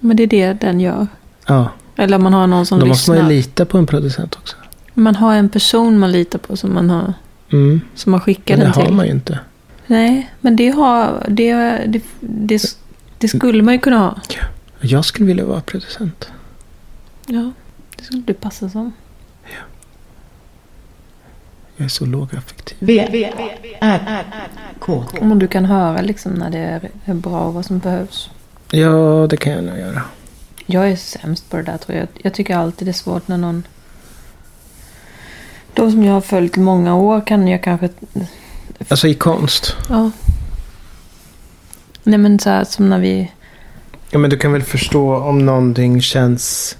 Men 0.00 0.16
det 0.16 0.22
är 0.22 0.26
det 0.26 0.52
den 0.52 0.80
gör. 0.80 1.06
Ja, 1.46 1.68
Eller 1.96 2.16
om 2.16 2.22
man 2.22 2.32
har 2.34 2.46
någon 2.46 2.66
som 2.66 2.80
då 2.80 2.86
måste 2.86 3.10
lyssnar. 3.10 3.22
man 3.24 3.30
ju 3.34 3.36
lita 3.36 3.64
på 3.64 3.78
en 3.78 3.86
producent 3.86 4.34
också. 4.36 4.56
Man 4.94 5.16
har 5.16 5.34
en 5.34 5.48
person 5.48 5.98
man 5.98 6.12
litar 6.12 6.38
på 6.38 6.56
som 6.56 6.74
man 6.74 6.90
har, 6.90 7.14
Mm. 7.52 7.80
som 7.94 8.10
man 8.12 8.20
skickar 8.20 8.56
Men 8.56 8.60
det 8.60 8.64
den 8.66 8.74
till. 8.74 8.82
har 8.84 8.92
man 8.92 9.06
ju 9.06 9.12
inte. 9.12 9.38
Nej, 9.86 10.30
men 10.40 10.56
det, 10.56 10.68
har, 10.68 11.24
det, 11.28 11.54
det, 11.86 12.02
det, 12.20 12.62
det 13.18 13.28
skulle 13.28 13.62
man 13.62 13.74
ju 13.74 13.80
kunna 13.80 13.98
ha. 13.98 14.16
Jag 14.80 15.04
skulle 15.04 15.26
vilja 15.26 15.44
vara 15.44 15.60
producent. 15.60 16.28
Ja, 17.26 17.52
det 17.96 18.04
skulle 18.04 18.22
du 18.22 18.34
passa 18.34 18.68
som. 18.68 18.92
Jag 21.78 21.84
är 21.84 21.88
så 21.88 22.06
lågaffektiv. 22.06 22.76
V, 22.80 23.08
V, 23.10 23.32
R, 23.80 24.24
K. 24.78 25.04
Om 25.20 25.38
du 25.38 25.48
kan 25.48 25.64
höra 25.64 26.00
liksom 26.00 26.32
när 26.32 26.50
det 26.50 26.58
är, 27.04 27.14
bra 27.14 27.40
och 27.40 27.54
vad 27.54 27.64
som 27.64 27.78
behövs. 27.78 28.30
Ja, 28.70 29.26
det 29.30 29.36
kan 29.36 29.52
jag 29.52 29.64
nog 29.64 29.78
göra. 29.78 30.02
Jag 30.66 30.90
är 30.90 30.96
sämst 30.96 31.50
på 31.50 31.56
det 31.56 31.62
där 31.62 31.78
tror 31.78 31.98
jag. 31.98 32.08
Jag 32.22 32.34
tycker 32.34 32.56
alltid 32.56 32.88
det 32.88 32.90
är 32.90 32.92
svårt 32.92 33.28
när 33.28 33.36
någon... 33.36 33.62
De 35.74 35.90
som 35.90 36.04
jag 36.04 36.12
har 36.12 36.20
följt 36.20 36.56
många 36.56 36.96
år 36.96 37.26
kan 37.26 37.48
jag 37.48 37.62
kanske... 37.62 37.88
Alltså 38.88 39.08
i 39.08 39.14
konst. 39.14 39.76
Ja. 39.88 40.10
Nej 42.02 42.18
men 42.18 42.38
så 42.38 42.50
här 42.50 42.64
som 42.64 42.88
när 42.88 42.98
vi... 42.98 43.32
Ja, 44.10 44.18
men 44.18 44.30
du 44.30 44.36
kan 44.36 44.52
väl 44.52 44.62
förstå 44.62 45.16
om 45.16 45.46
någonting 45.46 46.02
känns 46.02 46.76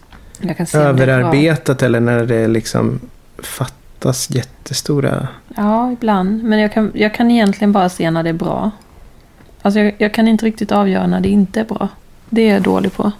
överarbetat 0.75 1.83
eller 1.83 2.01
när 2.01 2.27
det 2.27 2.37
är 2.37 2.49
liksom 2.49 3.01
fatt, 3.39 3.75
fattas 3.99 4.31
jättestora... 4.31 5.29
Ja, 5.57 5.93
ibland. 5.93 6.45
Men 6.45 6.59
jag 6.59 6.73
kan, 6.73 6.93
jag 6.95 7.15
kan 7.15 7.31
egentligen 7.31 7.73
bara 7.73 7.89
se 7.89 8.11
när 8.11 8.23
det 8.23 8.29
är 8.29 8.35
bra. 8.35 8.71
Alltså 9.63 9.81
jag, 9.81 9.95
jag 9.99 10.15
kan 10.15 10.29
inte 10.29 10.47
riktigt 10.47 10.73
avgöra 10.73 11.07
när 11.07 11.21
det 11.21 11.29
inte 11.29 11.61
är 11.61 11.65
bra. 11.65 11.89
Det 12.31 12.43
är 12.43 12.53
jag 12.53 12.63
dålig 12.63 12.93
på. 12.93 13.13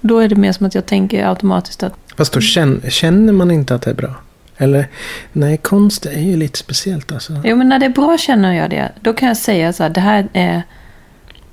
Då 0.00 0.18
är 0.18 0.28
det 0.28 0.36
mer 0.36 0.52
som 0.52 0.66
att 0.66 0.74
jag 0.74 0.86
tänker 0.86 1.26
automatiskt 1.26 1.82
att 1.82 1.94
Fast 2.16 2.32
då 2.32 2.40
känner, 2.40 2.90
känner 2.90 3.32
man 3.32 3.50
inte 3.50 3.74
att 3.74 3.82
det 3.82 3.90
är 3.90 3.94
bra. 3.94 4.14
Eller, 4.56 4.88
nej, 5.32 5.56
konst 5.56 6.06
är 6.06 6.20
ju 6.20 6.36
lite 6.36 6.58
speciellt 6.58 7.12
alltså. 7.12 7.40
Jo, 7.44 7.56
men 7.56 7.68
när 7.68 7.78
det 7.78 7.86
är 7.86 7.90
bra 7.90 8.18
känner 8.18 8.52
jag 8.52 8.70
det. 8.70 8.92
Då 9.00 9.12
kan 9.12 9.28
jag 9.28 9.36
säga 9.36 9.72
så 9.72 9.82
här, 9.82 9.90
det 9.90 10.00
här 10.00 10.28
är... 10.32 10.62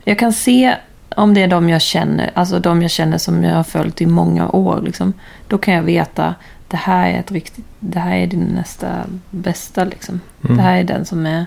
Jag 0.04 0.20
kan 0.20 0.34
se 0.34 0.76
om 1.16 1.34
det 1.34 1.42
är 1.42 1.48
de 1.48 1.70
jag 1.70 1.82
känner, 1.82 2.32
alltså 2.34 2.60
de 2.60 2.82
jag 2.82 2.92
känner 2.92 3.18
som 3.18 3.44
jag 3.44 3.56
har 3.56 3.64
följt 3.64 4.02
i 4.02 4.06
många 4.06 4.50
år. 4.50 4.82
Liksom, 4.82 5.14
då 5.48 5.58
kan 5.58 5.74
jag 5.74 5.84
veta, 5.84 6.36
det 6.70 6.78
här 6.78 7.10
är 7.10 7.20
ett 7.20 7.32
riktigt, 7.32 7.66
det 7.80 8.00
här 8.00 8.18
är 8.18 8.28
din 8.28 8.44
nästa 8.44 9.06
bästa. 9.30 9.84
Liksom. 9.84 10.20
Mm. 10.44 10.58
Det 10.58 10.64
här 10.64 10.78
är 10.78 10.84
den 10.84 11.06
som 11.06 11.26
är 11.26 11.46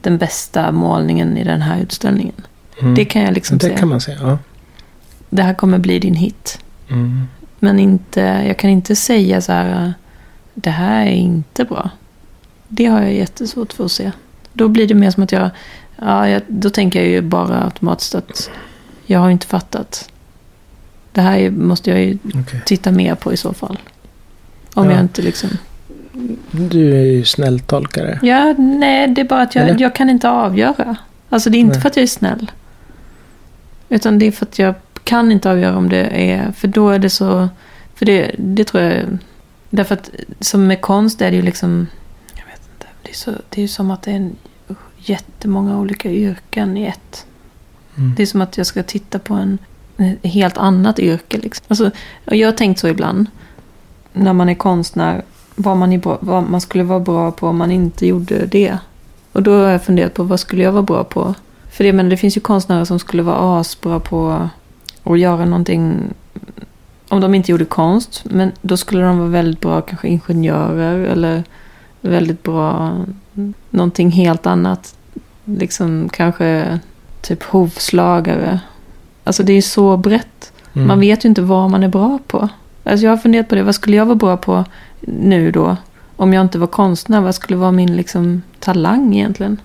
den 0.00 0.18
bästa 0.18 0.72
målningen 0.72 1.36
i 1.36 1.44
den 1.44 1.62
här 1.62 1.80
utställningen. 1.80 2.34
Mm. 2.80 2.94
Det 2.94 3.04
kan 3.04 3.22
jag 3.22 3.34
liksom 3.34 3.58
det 3.58 3.68
se. 3.68 3.76
kan 3.76 3.88
man 3.88 4.00
säga, 4.00 4.18
ja. 4.22 4.38
Det 5.30 5.42
här 5.42 5.54
kommer 5.54 5.78
bli 5.78 5.98
din 5.98 6.14
hit. 6.14 6.58
Mm. 6.90 7.28
Men 7.58 7.78
inte, 7.78 8.20
jag 8.20 8.58
kan 8.58 8.70
inte 8.70 8.96
säga 8.96 9.40
så 9.40 9.52
här, 9.52 9.94
det 10.54 10.70
här 10.70 11.06
är 11.06 11.10
inte 11.10 11.64
bra. 11.64 11.90
Det 12.68 12.86
har 12.86 13.02
jag 13.02 13.14
jättesvårt 13.14 13.72
för 13.72 13.84
att 13.84 13.92
se. 13.92 14.12
Då 14.52 14.68
blir 14.68 14.88
det 14.88 14.94
mer 14.94 15.10
som 15.10 15.22
att 15.22 15.32
jag, 15.32 15.50
ja, 15.96 16.28
jag 16.28 16.42
då 16.46 16.70
tänker 16.70 17.00
jag 17.00 17.08
ju 17.08 17.20
bara 17.20 17.64
automatiskt 17.64 18.14
att 18.14 18.50
jag 19.06 19.20
har 19.20 19.30
inte 19.30 19.46
fattat. 19.46 20.10
Det 21.12 21.20
här 21.20 21.38
är, 21.38 21.50
måste 21.50 21.90
jag 21.90 22.00
ju 22.00 22.18
Okej. 22.34 22.62
titta 22.66 22.90
mer 22.90 23.14
på 23.14 23.32
i 23.32 23.36
så 23.36 23.52
fall. 23.52 23.78
Om 24.74 24.84
Ja. 24.84 24.92
jag 24.92 25.00
inte 25.00 25.22
liksom... 25.22 25.50
Du 26.50 26.96
är 26.96 27.04
ju 27.04 27.24
snälltolkare. 27.24 28.18
Ja, 28.22 28.54
nej, 28.58 29.08
det 29.08 29.20
är 29.20 29.24
bara 29.24 29.42
att 29.42 29.54
jag, 29.54 29.68
Eller? 29.68 29.80
jag 29.80 29.94
kan 29.94 30.10
inte 30.10 30.30
avgöra. 30.30 30.96
Alltså 31.28 31.50
det 31.50 31.58
är 31.58 31.60
inte 31.60 31.72
Nej. 31.72 31.80
för 31.80 31.88
att 31.88 31.96
jag 31.96 32.02
är 32.02 32.06
snäll. 32.06 32.50
Utan 33.88 34.18
det 34.18 34.26
är 34.26 34.32
för 34.32 34.46
att 34.46 34.58
jag 34.58 34.74
kan 35.04 35.32
inte 35.32 35.50
avgöra 35.50 35.76
om 35.76 35.88
det 35.88 36.30
är... 36.30 36.52
För 36.52 36.68
då 36.68 36.88
är 36.88 36.98
det 36.98 37.10
så... 37.10 37.48
För 37.94 38.06
det, 38.06 38.34
det 38.38 38.64
tror 38.64 38.82
jag... 38.82 39.18
Därför 39.70 39.94
att 39.94 40.10
som 40.40 40.66
med 40.66 40.80
konst 40.80 41.22
är 41.22 41.30
det 41.30 41.36
ju 41.36 41.42
liksom... 41.42 41.86
Jag 42.34 42.44
vet 42.44 42.62
inte. 42.74 42.86
Det 43.02 43.10
är, 43.10 43.14
så, 43.14 43.30
det 43.30 43.58
är 43.58 43.62
ju 43.62 43.68
som 43.68 43.90
att 43.90 44.02
det 44.02 44.10
är 44.10 44.16
en, 44.16 44.36
jättemånga 44.96 45.78
olika 45.78 46.10
yrken 46.10 46.76
i 46.76 46.84
ett. 46.84 47.26
Mm. 47.96 48.14
Det 48.16 48.22
är 48.22 48.26
som 48.26 48.40
att 48.40 48.56
jag 48.56 48.66
ska 48.66 48.82
titta 48.82 49.18
på 49.18 49.34
en, 49.34 49.58
ett 49.96 50.30
helt 50.32 50.58
annat 50.58 50.98
yrke. 50.98 51.38
Liksom. 51.38 51.64
Alltså, 51.68 51.90
jag 52.24 52.48
har 52.48 52.52
tänkt 52.52 52.80
så 52.80 52.88
ibland. 52.88 53.26
När 54.14 54.32
man 54.32 54.48
är 54.48 54.54
konstnär. 54.54 55.22
Vad 55.56 55.76
man, 55.76 55.92
är 55.92 55.98
bra, 55.98 56.18
vad 56.20 56.50
man 56.50 56.60
skulle 56.60 56.84
vara 56.84 57.00
bra 57.00 57.32
på 57.32 57.48
om 57.48 57.56
man 57.56 57.70
inte 57.70 58.06
gjorde 58.06 58.46
det. 58.46 58.78
Och 59.32 59.42
då 59.42 59.52
har 59.52 59.70
jag 59.70 59.84
funderat 59.84 60.14
på 60.14 60.22
vad 60.22 60.40
skulle 60.40 60.62
jag 60.62 60.72
vara 60.72 60.82
bra 60.82 61.04
på. 61.04 61.34
För 61.70 61.84
det, 61.84 61.92
men 61.92 62.08
det 62.08 62.16
finns 62.16 62.36
ju 62.36 62.40
konstnärer 62.40 62.84
som 62.84 62.98
skulle 62.98 63.22
vara 63.22 63.60
asbra 63.60 64.00
på 64.00 64.48
att 65.04 65.18
göra 65.18 65.44
någonting. 65.44 66.00
Om 67.08 67.20
de 67.20 67.34
inte 67.34 67.50
gjorde 67.50 67.64
konst. 67.64 68.22
Men 68.24 68.52
då 68.60 68.76
skulle 68.76 69.02
de 69.02 69.18
vara 69.18 69.28
väldigt 69.28 69.60
bra 69.60 69.80
kanske 69.80 70.08
ingenjörer. 70.08 70.98
Eller 70.98 71.44
väldigt 72.00 72.42
bra 72.42 72.92
någonting 73.70 74.10
helt 74.10 74.46
annat. 74.46 74.96
Liksom 75.44 76.08
kanske 76.12 76.78
typ 77.20 77.42
hovslagare. 77.42 78.60
Alltså 79.24 79.42
det 79.42 79.52
är 79.52 79.62
så 79.62 79.96
brett. 79.96 80.52
Mm. 80.74 80.88
Man 80.88 81.00
vet 81.00 81.24
ju 81.24 81.28
inte 81.28 81.42
vad 81.42 81.70
man 81.70 81.82
är 81.82 81.88
bra 81.88 82.18
på. 82.26 82.48
Alltså 82.84 83.04
jag 83.06 83.12
har 83.12 83.16
funderat 83.16 83.48
på 83.48 83.54
det. 83.54 83.62
Vad 83.62 83.74
skulle 83.74 83.96
jag 83.96 84.06
vara 84.06 84.16
bra 84.16 84.36
på 84.36 84.64
nu 85.00 85.50
då? 85.50 85.76
Om 86.16 86.32
jag 86.34 86.40
inte 86.40 86.58
var 86.58 86.66
konstnär. 86.66 87.20
Vad 87.20 87.34
skulle 87.34 87.56
vara 87.56 87.72
min 87.72 87.96
liksom, 87.96 88.42
talang 88.60 89.14
egentligen? 89.16 89.60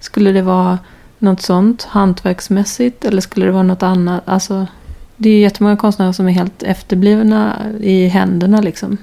Skulle 0.00 0.32
det 0.32 0.42
vara 0.42 0.78
något 1.18 1.42
sånt 1.42 1.82
hantverksmässigt? 1.84 3.04
Eller 3.04 3.20
skulle 3.20 3.46
det 3.46 3.52
vara 3.52 3.62
något 3.62 3.82
annat? 3.82 4.22
Alltså, 4.24 4.66
det 5.16 5.28
är 5.28 5.34
ju 5.34 5.40
jättemånga 5.40 5.76
konstnärer 5.76 6.12
som 6.12 6.28
är 6.28 6.32
helt 6.32 6.62
efterblivna 6.62 7.56
i 7.80 8.06
händerna 8.08 8.60
liksom. 8.60 8.96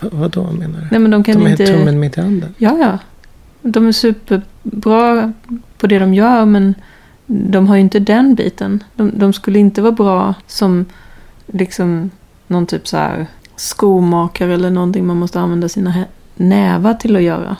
V- 0.00 0.08
vadå 0.12 0.42
menar 0.52 0.80
du? 0.80 0.86
Nej 0.90 1.00
men 1.00 1.10
de 1.10 1.24
kan 1.24 1.34
De 1.38 1.46
är 1.46 1.50
inte... 1.50 1.66
tummen 1.66 2.00
mitt 2.00 2.18
i 2.18 2.20
handen. 2.20 2.54
Ja, 2.58 2.78
ja. 2.80 2.98
De 3.62 3.88
är 3.88 3.92
superbra 3.92 5.32
på 5.78 5.86
det 5.86 5.98
de 5.98 6.14
gör 6.14 6.44
men 6.44 6.74
de 7.26 7.66
har 7.66 7.74
ju 7.74 7.80
inte 7.80 7.98
den 7.98 8.34
biten. 8.34 8.84
De, 8.94 9.18
de 9.18 9.32
skulle 9.32 9.58
inte 9.58 9.82
vara 9.82 9.92
bra 9.92 10.34
som 10.46 10.84
liksom 11.46 12.10
någon 12.46 12.66
typ 12.66 12.88
så 12.88 12.96
här 12.96 13.26
skomakare 13.56 14.54
eller 14.54 14.70
någonting 14.70 15.06
man 15.06 15.16
måste 15.16 15.40
använda 15.40 15.68
sina 15.68 16.04
nävar 16.34 16.94
till 16.94 17.16
att 17.16 17.22
göra. 17.22 17.56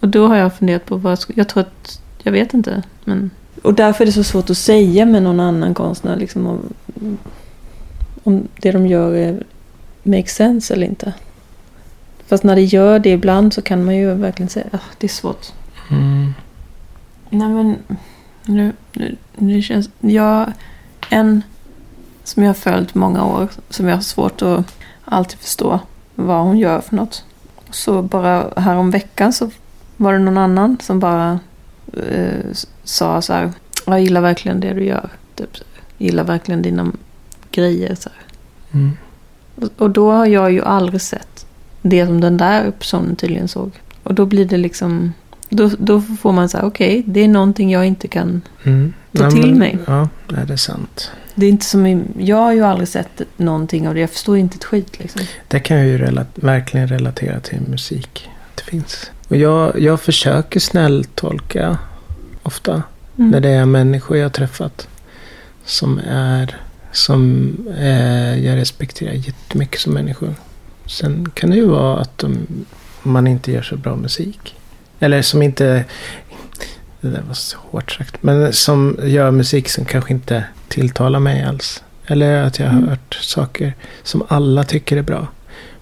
Och 0.00 0.08
då 0.08 0.26
har 0.26 0.36
jag 0.36 0.54
funderat 0.54 0.86
på 0.86 0.96
vad 0.96 1.12
jag 1.12 1.18
sk- 1.18 1.32
jag 1.34 1.48
tror 1.48 1.60
att, 1.60 2.00
jag 2.22 2.32
vet 2.32 2.54
inte. 2.54 2.82
Men, 3.04 3.30
och 3.62 3.74
därför 3.74 4.04
är 4.04 4.06
det 4.06 4.12
så 4.12 4.24
svårt 4.24 4.50
att 4.50 4.58
säga 4.58 5.06
med 5.06 5.22
någon 5.22 5.40
annan 5.40 5.74
konstnär 5.74 6.16
liksom 6.16 6.46
om, 6.46 6.74
om 8.22 8.48
det 8.60 8.72
de 8.72 8.86
gör 8.86 9.14
är, 9.14 9.42
makes 10.02 10.34
sense 10.34 10.74
eller 10.74 10.86
inte. 10.86 11.12
Fast 12.26 12.44
när 12.44 12.54
det 12.56 12.62
gör 12.62 12.98
det 12.98 13.10
ibland 13.10 13.52
så 13.52 13.62
kan 13.62 13.84
man 13.84 13.96
ju 13.96 14.14
verkligen 14.14 14.48
säga 14.48 14.66
att 14.70 14.80
det 14.98 15.06
är 15.06 15.08
svårt. 15.08 15.46
Mm. 15.90 16.34
Nej 17.30 17.48
men 17.48 17.76
nu, 18.44 18.72
nu, 18.92 19.16
nu 19.36 19.62
känns... 19.62 19.90
Jag, 20.00 20.52
en 21.10 21.42
som 22.26 22.42
jag 22.42 22.48
har 22.50 22.54
följt 22.54 22.94
många 22.94 23.24
år 23.24 23.48
som 23.70 23.88
jag 23.88 23.96
har 23.96 24.02
svårt 24.02 24.42
att 24.42 24.74
alltid 25.04 25.38
förstå 25.38 25.80
vad 26.14 26.42
hon 26.44 26.58
gör 26.58 26.80
för 26.80 26.96
något. 26.96 27.24
Så 27.70 28.02
bara 28.02 28.44
här 28.56 28.76
om 28.76 28.90
veckan 28.90 29.32
så 29.32 29.50
var 29.96 30.12
det 30.12 30.18
någon 30.18 30.38
annan 30.38 30.76
som 30.82 31.00
bara 31.00 31.38
eh, 31.92 32.44
sa 32.84 33.22
så 33.22 33.32
här. 33.32 33.52
Jag 33.86 34.00
gillar 34.00 34.20
verkligen 34.20 34.60
det 34.60 34.72
du 34.72 34.84
gör. 34.84 35.08
Typ, 35.34 35.50
gillar 35.98 36.24
verkligen 36.24 36.62
dina 36.62 36.92
grejer. 37.50 37.94
Så. 37.94 38.10
Mm. 38.72 38.92
Och- 39.56 39.70
Och 39.78 39.90
då 39.90 40.12
har 40.12 40.26
jag 40.26 40.52
ju 40.52 40.62
aldrig 40.64 41.00
sett 41.00 41.46
det 41.82 42.06
som 42.06 42.20
den 42.20 42.36
där 42.36 42.70
personen 42.70 43.16
tydligen 43.16 43.48
såg. 43.48 43.70
Och 44.02 44.14
då 44.14 44.26
blir 44.26 44.44
det 44.44 44.56
liksom... 44.56 45.12
Då, 45.48 45.70
då 45.78 46.00
får 46.00 46.32
man 46.32 46.48
säga 46.48 46.64
okej, 46.66 47.02
det 47.06 47.20
är 47.20 47.28
någonting 47.28 47.70
jag 47.70 47.86
inte 47.86 48.08
kan... 48.08 48.42
Mm. 48.64 48.92
Ta 49.16 49.24
Ja, 49.24 49.30
till 49.30 49.46
men- 49.50 49.58
mig. 49.58 49.78
Ja, 49.86 50.08
nej, 50.28 50.46
det 50.46 50.52
är 50.52 50.56
sant. 50.56 51.10
Det 51.38 51.46
är 51.46 51.50
inte 51.50 51.64
som 51.64 51.86
i, 51.86 52.02
Jag 52.18 52.36
har 52.36 52.52
ju 52.52 52.62
aldrig 52.64 52.88
sett 52.88 53.22
någonting 53.36 53.88
av 53.88 53.94
det. 53.94 54.00
Jag 54.00 54.10
förstår 54.10 54.38
inte 54.38 54.56
ett 54.56 54.64
skit 54.64 54.98
liksom. 54.98 55.22
Det 55.48 55.60
kan 55.60 55.76
jag 55.76 55.86
ju 55.86 55.98
rela- 55.98 56.26
verkligen 56.34 56.88
relatera 56.88 57.40
till 57.40 57.60
musik. 57.60 58.28
Det 58.54 58.62
finns. 58.62 59.10
Och 59.28 59.36
jag, 59.36 59.80
jag 59.80 60.00
försöker 60.00 60.60
snälltolka 60.60 61.78
ofta. 62.42 62.82
Mm. 63.18 63.30
När 63.30 63.40
det 63.40 63.48
är 63.48 63.66
människor 63.66 64.16
jag 64.16 64.24
har 64.24 64.30
träffat. 64.30 64.88
Som 65.64 66.00
är... 66.08 66.56
Som 66.92 67.52
eh, 67.78 68.44
jag 68.46 68.56
respekterar 68.56 69.12
jättemycket 69.12 69.80
som 69.80 69.94
människor. 69.94 70.34
Sen 70.86 71.30
kan 71.34 71.50
det 71.50 71.56
ju 71.56 71.66
vara 71.66 72.00
att 72.00 72.18
de, 72.18 72.46
man 73.02 73.26
inte 73.26 73.52
gör 73.52 73.62
så 73.62 73.76
bra 73.76 73.96
musik. 73.96 74.54
Eller 75.00 75.22
som 75.22 75.42
inte... 75.42 75.84
Det 77.00 77.08
där 77.08 77.22
var 77.22 77.34
så 77.34 77.58
hårt 77.58 77.92
sagt. 77.92 78.22
Men 78.22 78.52
som 78.52 78.98
gör 79.02 79.30
musik 79.30 79.68
som 79.68 79.84
kanske 79.84 80.12
inte 80.12 80.44
tilltalar 80.68 81.20
mig 81.20 81.42
alls. 81.44 81.82
Eller 82.06 82.42
att 82.42 82.58
jag 82.58 82.66
har 82.66 82.72
Mm. 82.78 82.88
hört 82.88 83.14
saker 83.22 83.74
som 84.02 84.22
alla 84.28 84.64
tycker 84.64 84.96
är 84.96 85.02
bra. 85.02 85.26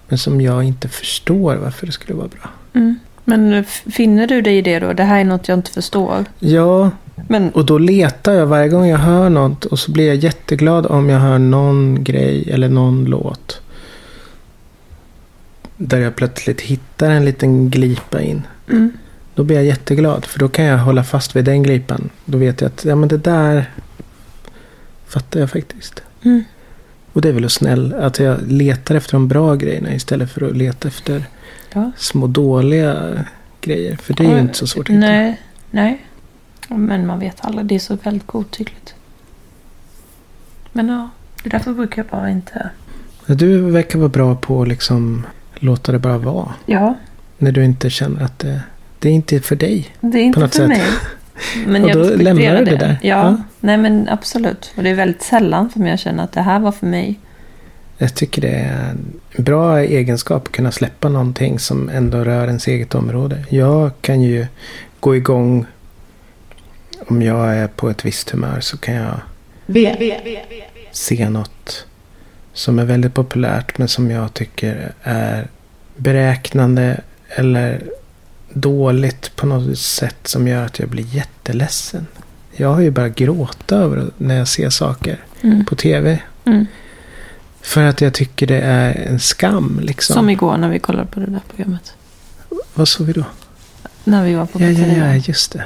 Men 0.07 0.17
som 0.17 0.41
jag 0.41 0.63
inte 0.63 0.87
förstår 0.89 1.55
varför 1.55 1.85
det 1.85 1.91
skulle 1.91 2.13
vara 2.17 2.27
bra. 2.27 2.49
Mm. 2.73 2.99
Men 3.23 3.63
finner 3.91 4.27
du 4.27 4.41
dig 4.41 4.57
i 4.57 4.61
det 4.61 4.79
då? 4.79 4.93
Det 4.93 5.03
här 5.03 5.19
är 5.19 5.23
något 5.23 5.47
jag 5.47 5.57
inte 5.57 5.71
förstår. 5.71 6.25
Ja, 6.39 6.91
Men 7.27 7.49
och 7.49 7.65
då 7.65 7.77
letar 7.77 8.33
jag 8.33 8.45
varje 8.45 8.69
gång 8.69 8.87
jag 8.87 8.97
hör 8.97 9.29
något. 9.29 9.65
Och 9.65 9.79
så 9.79 9.91
blir 9.91 10.07
jag 10.07 10.15
jätteglad 10.15 10.85
om 10.85 11.09
jag 11.09 11.19
hör 11.19 11.37
någon 11.39 12.03
grej 12.03 12.49
eller 12.51 12.69
någon 12.69 13.05
låt. 13.05 13.61
Där 15.77 15.99
jag 15.99 16.15
plötsligt 16.15 16.61
hittar 16.61 17.09
en 17.11 17.25
liten 17.25 17.69
glipa 17.69 18.21
in. 18.21 18.41
mm. 18.71 18.91
Då 19.35 19.43
blir 19.43 19.55
jag 19.55 19.65
jätteglad. 19.65 20.25
För 20.25 20.39
då 20.39 20.47
kan 20.49 20.65
jag 20.65 20.77
hålla 20.77 21.03
fast 21.03 21.35
vid 21.35 21.45
den 21.45 21.63
glipan. 21.63 22.09
Då 22.25 22.37
vet 22.37 22.61
jag 22.61 22.67
att 22.67 22.85
ja, 22.85 22.95
men 22.95 23.09
det 23.09 23.17
där 23.17 23.69
fattar 25.07 25.39
jag 25.39 25.49
faktiskt. 25.51 26.03
Mm. 26.23 26.43
Och 27.13 27.21
det 27.21 27.29
är 27.29 27.33
väl 27.33 27.45
att 27.45 27.51
snäll. 27.51 27.93
Att 27.93 28.19
jag 28.19 28.51
letar 28.51 28.95
efter 28.95 29.11
de 29.13 29.27
bra 29.27 29.55
grejerna 29.55 29.93
istället 29.95 30.31
för 30.31 30.45
att 30.49 30.57
leta 30.57 30.87
efter 30.87 31.23
Ja. 31.73 31.91
små 31.97 32.27
dåliga 32.27 33.25
grejer. 33.61 33.95
För 33.95 34.13
det 34.13 34.23
är 34.25 34.33
ju 34.33 34.39
inte 34.39 34.53
så 34.57 34.67
svårt 34.67 34.89
att 34.89 34.95
hitta. 34.95 34.99
Nej, 35.07 35.41
nej. 35.71 36.05
Men 36.69 37.07
man 37.07 37.19
vet 37.19 37.45
aldrig. 37.45 37.65
Det 37.67 37.75
är 37.75 37.79
så 37.79 37.95
väldigt 38.03 38.27
godtyckligt. 38.27 38.95
Men 40.71 40.87
ja, 40.87 41.09
det 41.43 41.47
är 41.49 41.51
därför 41.51 41.73
brukar 41.73 42.01
jag 42.01 42.07
bara 42.11 42.29
inte... 42.29 42.69
Du 43.25 43.57
verkar 43.71 43.99
vara 43.99 44.09
bra 44.09 44.35
på 44.35 44.61
att 44.61 44.67
liksom 44.67 45.25
låta 45.55 45.91
det 45.91 45.99
bara 45.99 46.17
vara. 46.17 46.53
Ja, 46.65 46.95
När 47.37 47.51
du 47.51 47.63
inte 47.65 47.89
känner 47.89 48.23
att 48.23 48.39
det, 48.39 48.61
det 48.99 49.09
är 49.09 49.13
inte 49.13 49.39
för 49.39 49.55
dig. 49.55 49.95
det 50.01 50.17
är 50.19 50.23
inte 50.23 50.39
för 50.39 50.47
sätt. 50.47 50.67
mig. 50.67 50.81
Men 51.65 51.83
Och 51.83 51.89
jag 51.89 51.97
då 51.97 52.15
lämnar 52.15 52.57
du 52.57 52.65
det 52.65 52.75
där. 52.77 52.97
Ja, 53.01 53.17
Ja. 53.17 53.37
nej 53.59 53.77
men 53.77 54.09
absolut. 54.09 54.73
Och 54.77 54.83
det 54.83 54.89
är 54.89 54.93
väldigt 54.95 55.21
sällan 55.21 55.69
för 55.69 55.79
mig 55.79 55.91
att 55.91 55.99
känna 55.99 56.23
att 56.23 56.31
det 56.31 56.41
här 56.41 56.59
var 56.59 56.71
för 56.71 56.85
mig. 56.85 57.19
Jag 57.97 58.13
tycker 58.15 58.41
det 58.41 58.49
är 58.49 58.89
en 58.89 59.43
bra 59.43 59.79
egenskap 59.79 60.47
att 60.47 60.51
kunna 60.51 60.71
släppa 60.71 61.09
någonting 61.09 61.59
som 61.59 61.89
ändå 61.89 62.17
rör 62.17 62.47
ens 62.47 62.67
eget 62.67 62.95
område. 62.95 63.45
Jag 63.49 63.91
kan 64.01 64.21
ju 64.21 64.47
gå 64.99 65.15
igång 65.15 65.65
om 67.07 67.21
jag 67.21 67.55
är 67.55 67.67
på 67.67 67.89
ett 67.89 68.05
visst 68.05 68.29
humör 68.29 68.59
så 68.59 68.77
kan 68.77 68.95
jag 68.95 69.19
V, 69.65 69.95
V, 69.99 70.19
V, 70.23 70.39
se 70.91 71.29
något 71.29 71.85
som 72.53 72.79
är 72.79 72.85
väldigt 72.85 73.13
populärt 73.13 73.77
men 73.77 73.87
som 73.87 74.11
jag 74.11 74.33
tycker 74.33 74.91
är 75.03 75.47
beräknande 75.95 77.01
eller 77.29 77.81
dåligt 78.55 79.35
på 79.35 79.45
något 79.47 79.77
sätt 79.77 80.17
som 80.23 80.47
gör 80.47 80.65
att 80.65 80.79
jag 80.79 80.89
blir 80.89 81.05
jätteledsen. 81.15 82.07
Jag 82.51 82.73
har 82.73 82.81
ju 82.81 82.91
börjat 82.91 83.15
gråta 83.15 83.75
över 83.75 84.05
när 84.17 84.35
jag 84.37 84.47
ser 84.47 84.69
saker 84.69 85.19
Mm. 85.41 85.65
på 85.65 85.75
tv. 85.75 86.19
Mm. 86.45 86.65
För 87.61 87.83
att 87.83 88.01
jag 88.01 88.13
tycker 88.13 88.47
det 88.47 88.59
är 88.61 88.93
en 89.09 89.19
skam 89.19 89.79
liksom. 89.83 90.13
Som 90.13 90.29
igår 90.29 90.57
när 90.57 90.69
vi 90.69 90.79
kollade 90.79 91.05
på 91.07 91.19
det 91.19 91.25
där 91.25 91.41
programmet. 91.49 91.93
Vad 92.73 92.87
såg 92.87 93.07
vi 93.07 93.13
då? 93.13 93.23
När 94.03 94.23
vi 94.25 94.33
var 94.35 94.45
på 94.45 94.61
Ja, 94.61 94.67
ja, 94.69 94.87
ja, 94.87 95.15
just 95.15 95.51
det. 95.51 95.63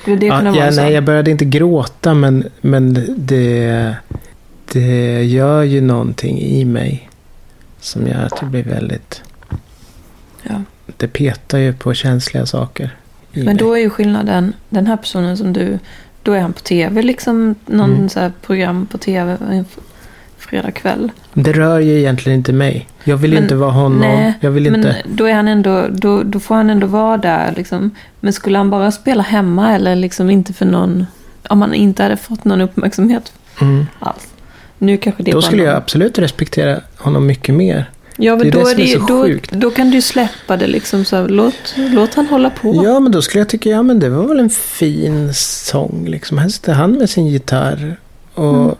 Skulle 0.00 0.16
det 0.16 0.28
kunna 0.28 0.44
Ja, 0.44 0.52
vara 0.52 0.64
ja, 0.64 0.70
nej, 0.70 0.92
jag 0.92 1.04
började 1.04 1.30
inte 1.30 1.44
gråta 1.44 2.14
men, 2.14 2.44
men 2.60 2.94
det, 3.16 3.94
det 4.72 5.22
gör 5.24 5.62
ju 5.62 5.80
någonting 5.80 6.40
i 6.40 6.64
mig. 6.64 7.10
Som 7.80 8.06
gör 8.06 8.24
att 8.24 8.38
jag 8.40 8.50
blir 8.50 8.64
väldigt... 8.64 9.22
Det 10.96 11.08
petar 11.08 11.58
ju 11.58 11.72
på 11.72 11.94
känsliga 11.94 12.46
saker. 12.46 12.90
Men 13.32 13.56
då 13.56 13.72
är 13.74 13.78
ju 13.80 13.90
skillnaden, 13.90 14.52
den 14.68 14.86
här 14.86 14.96
personen 14.96 15.36
som 15.36 15.52
du, 15.52 15.78
då 16.22 16.32
är 16.32 16.40
han 16.40 16.52
på 16.52 16.60
tv 16.60 17.02
liksom, 17.02 17.54
någon 17.66 17.94
Mm. 17.94 18.08
så 18.08 18.30
program 18.42 18.86
på 18.86 18.98
tv 18.98 19.36
en 19.50 19.64
fredag 20.38 20.70
kväll. 20.70 21.10
Det 21.34 21.52
rör 21.52 21.78
ju 21.80 21.98
egentligen 21.98 22.38
inte 22.38 22.52
mig. 22.52 22.88
Jag 23.04 23.16
vill 23.16 23.34
Men- 23.34 23.42
inte 23.42 23.54
vara 23.54 23.70
honom. 23.70 23.98
Nej, 23.98 24.34
jag 24.40 24.50
vill 24.50 24.70
men 24.70 24.74
inte... 24.80 24.96
då 25.08 25.24
är 25.24 25.34
han 25.34 25.48
ändå, 25.48 25.86
då, 25.90 26.22
då 26.22 26.40
får 26.40 26.54
han 26.54 26.70
ändå 26.70 26.86
vara 26.86 27.16
där 27.16 27.52
liksom. 27.56 27.90
Men 28.20 28.32
skulle 28.32 28.58
han 28.58 28.70
bara 28.70 28.90
spela 28.92 29.22
hemma 29.22 29.74
eller 29.74 29.96
liksom 29.96 30.30
inte 30.30 30.52
för 30.52 30.66
någon, 30.66 31.06
om 31.48 31.62
han 31.62 31.74
inte 31.74 32.02
hade 32.02 32.16
fått 32.16 32.44
någon 32.44 32.60
uppmärksamhet 32.60 33.32
Mm. 33.60 33.86
alls. 33.98 34.26
Nu 34.78 34.96
kanske 34.96 35.22
det 35.22 35.30
Då 35.32 35.42
skulle 35.42 35.62
någon- 35.62 35.66
jag 35.72 35.76
absolut 35.76 36.18
respektera 36.18 36.80
honom 36.96 37.26
mycket 37.26 37.54
mer. 37.54 37.90
Ja, 38.16 38.36
men 38.36 38.42
det 38.42 38.48
är 38.48 38.52
då, 38.52 38.64
det 38.64 38.70
är 38.72 38.76
det, 38.76 38.92
är 38.92 38.98
så 38.98 39.06
då, 39.06 39.22
sjukt. 39.22 39.50
då 39.52 39.70
kan 39.70 39.90
du 39.90 40.02
släppa 40.02 40.56
det 40.56 40.66
liksom 40.66 41.04
så 41.04 41.16
här, 41.16 41.28
låt, 41.28 41.74
låt 41.76 42.14
han 42.14 42.26
hålla 42.26 42.50
på. 42.50 42.82
Ja, 42.84 43.00
men 43.00 43.12
då 43.12 43.22
skulle 43.22 43.40
jag 43.40 43.48
tycka, 43.48 43.68
ja 43.70 43.82
men 43.82 43.98
det 43.98 44.08
var 44.08 44.28
väl 44.28 44.40
en 44.40 44.50
fin 44.50 45.34
sång 45.34 46.04
liksom. 46.08 46.38
Här 46.38 46.48
sitter 46.48 46.72
han 46.72 46.92
med 46.92 47.10
sin 47.10 47.26
gitarr. 47.26 47.96
Och 48.34 48.54
Mm. 48.64 48.74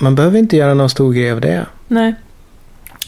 man 0.00 0.14
behöver 0.14 0.38
inte 0.38 0.56
göra 0.56 0.74
någon 0.74 0.90
stor 0.90 1.12
grej 1.12 1.32
av 1.32 1.40
det. 1.40 1.66
Nej. 1.88 2.14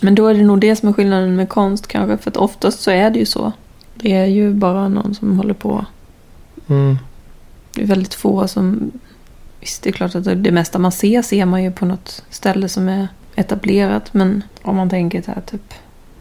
Men 0.01 0.14
då 0.14 0.27
är 0.27 0.35
det 0.35 0.42
nog 0.42 0.61
det 0.61 0.77
som 0.77 0.88
är 0.88 0.92
skillnaden 0.92 1.37
med 1.37 1.49
konst 1.49 1.87
kanske. 1.87 2.16
För 2.18 2.31
att 2.31 2.37
oftast 2.37 2.81
så 2.81 2.90
är 2.90 3.11
det 3.11 3.18
ju 3.18 3.27
så. 3.27 3.53
Det 3.95 4.12
är 4.12 4.27
ju 4.27 4.53
bara 4.55 4.88
någon 4.88 5.14
som 5.14 5.37
håller 5.38 5.55
på. 5.55 5.87
Mm. 6.68 6.99
Det 7.75 7.83
är 7.83 7.87
väldigt 7.87 8.14
få 8.14 8.49
som... 8.49 8.90
Visst, 9.61 9.83
det 9.83 9.90
är 9.90 9.92
klart 9.92 10.14
att 10.14 10.25
det 10.45 10.51
mesta 10.51 10.79
man 10.79 10.92
ser 10.92 11.23
ser 11.23 11.45
man 11.47 11.62
ju 11.64 11.73
på 11.73 11.87
något 11.87 12.25
ställe 12.31 12.68
som 12.68 12.88
är 12.88 13.09
etablerat. 13.35 14.14
Men 14.14 14.42
om 14.62 14.77
man 14.77 14.90
tänker 14.90 15.23
så 15.23 15.31
här 15.31 15.40
typ 15.40 15.75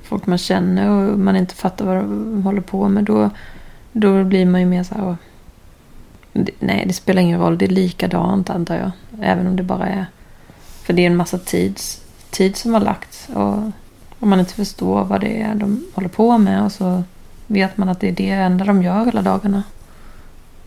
folk 0.04 0.26
man 0.26 0.38
känner 0.38 0.90
och 0.90 1.20
man 1.20 1.36
inte 1.36 1.56
fattar 1.56 1.86
vad 1.86 1.96
de 1.98 2.44
håller 2.44 2.62
på 2.62 2.90
med. 2.90 3.04
Då, 3.04 3.30
då 3.92 4.24
blir 4.24 4.46
man 4.46 4.62
ju 4.62 4.68
mer 4.68 4.84
så 4.84 4.96
här... 4.96 5.04
"Åh, 5.08 5.16
det- 6.34 6.52
Nej, 6.60 6.84
det 6.88 6.94
spelar 6.94 7.22
ingen 7.22 7.40
roll. 7.40 7.58
Det 7.58 7.66
är 7.66 7.70
likadant 7.70 8.50
antar 8.50 8.76
jag. 8.76 8.92
Även 9.22 9.48
om 9.48 9.56
det 9.56 9.64
bara 9.64 9.88
är... 9.88 10.06
För 10.84 10.94
det 10.94 11.02
är 11.02 11.08
en 11.08 11.16
massa 11.16 11.38
tid, 11.38 11.80
tid 12.30 12.56
som 12.58 12.74
har 12.74 12.82
lagts. 12.82 13.30
Och 13.34 13.54
om 14.20 14.30
man 14.30 14.40
inte 14.40 14.54
förstår 14.54 15.04
vad 15.04 15.22
det 15.22 15.42
är 15.42 15.56
de 15.56 15.84
håller 15.94 16.10
på 16.10 16.38
med 16.38 16.64
och 16.64 16.72
så 16.72 17.04
vet 17.48 17.78
man 17.78 17.90
att 17.90 18.00
det 18.00 18.08
är 18.08 18.12
det 18.12 18.30
enda 18.30 18.66
de 18.66 18.84
gör 18.84 19.06
hela 19.06 19.22
dagarna. 19.22 19.64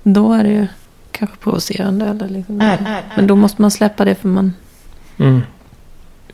Då 0.03 0.33
är 0.33 0.45
det 0.45 0.51
ju 0.51 0.67
kanske 1.11 1.37
provocerande. 1.37 2.07
Eller 2.07 2.29
liksom. 2.29 2.57
Men 3.17 3.27
då 3.27 3.37
måste 3.37 3.63
man 3.63 3.71
släppa 3.71 4.05
det 4.05 4.15
för 4.15 4.29
man... 4.29 4.53
Mm. 5.19 5.41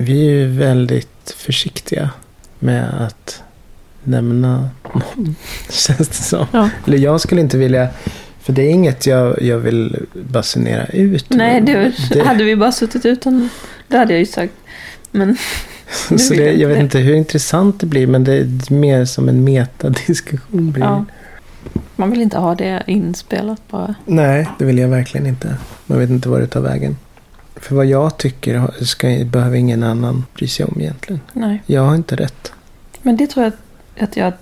Vi 0.01 0.27
är 0.29 0.31
ju 0.33 0.47
väldigt 0.49 1.35
försiktiga 1.37 2.11
med 2.59 3.03
att 3.03 3.43
nämna 4.05 4.69
någon. 4.95 5.37
Känns 5.71 6.09
det 6.09 6.15
som. 6.15 6.47
Ja. 6.53 6.69
Eller 6.87 6.99
jag 6.99 7.21
skulle 7.21 7.41
inte 7.41 7.59
vilja. 7.59 7.89
För 8.41 8.53
det 8.53 8.63
är 8.63 8.71
inget 8.71 9.07
jag, 9.07 9.43
jag 9.43 9.59
vill 9.59 10.07
basunera 10.15 10.87
ut. 10.87 11.27
Nej, 11.31 11.61
det, 11.61 11.93
Det- 12.13 12.23
hade 12.27 12.45
vi 12.45 12.57
bara 12.57 12.73
suttit 12.73 13.07
utan... 13.07 13.49
Det 13.89 13.97
hade 13.99 14.13
jag 14.13 14.21
ju 14.21 14.27
sagt. 14.27 14.53
Men 15.11 15.37
Så 16.19 16.35
det, 16.35 16.53
jag 16.53 16.69
vet 16.69 16.77
inte. 16.79 16.99
inte 16.99 16.99
hur 16.99 17.15
intressant 17.15 17.81
det 17.81 17.87
blir. 17.87 18.07
Men 18.07 18.25
det 18.25 18.33
är 18.35 18.73
mer 18.73 19.05
som 19.05 19.29
en 19.29 19.45
metadiskussion. 19.45 20.73
Blir. 20.73 20.85
ja, 20.85 21.05
man 21.97 22.11
vill 22.11 22.21
inte 22.23 22.39
ha 22.39 22.55
det 22.55 22.83
inspelat 22.87 23.69
bara. 23.71 23.95
Nej, 24.07 24.49
det 24.59 24.65
vill 24.65 24.79
jag 24.79 24.89
verkligen 24.89 25.27
inte. 25.27 25.57
Man 25.87 25.99
vet 25.99 26.11
inte 26.11 26.29
var 26.29 26.41
det 26.41 26.47
tar 26.47 26.61
vägen. 26.61 26.97
För 27.61 27.75
vad 27.77 27.87
jag 27.87 28.17
tycker 28.19 28.71
ska, 28.85 29.25
behöver 29.25 29.57
ingen 29.57 29.83
annan 29.83 30.25
bry 30.35 30.49
sig 30.49 30.67
om 30.67 30.81
egentligen. 30.81 31.21
Nej. 31.33 31.63
Jag 31.67 31.83
har 31.83 31.95
inte 31.95 32.17
rätt. 32.17 32.53
Men 33.03 33.17
det 33.17 33.27
tror 33.27 33.45
jag 33.45 33.53
att- 34.05 34.17
jag, 34.17 34.33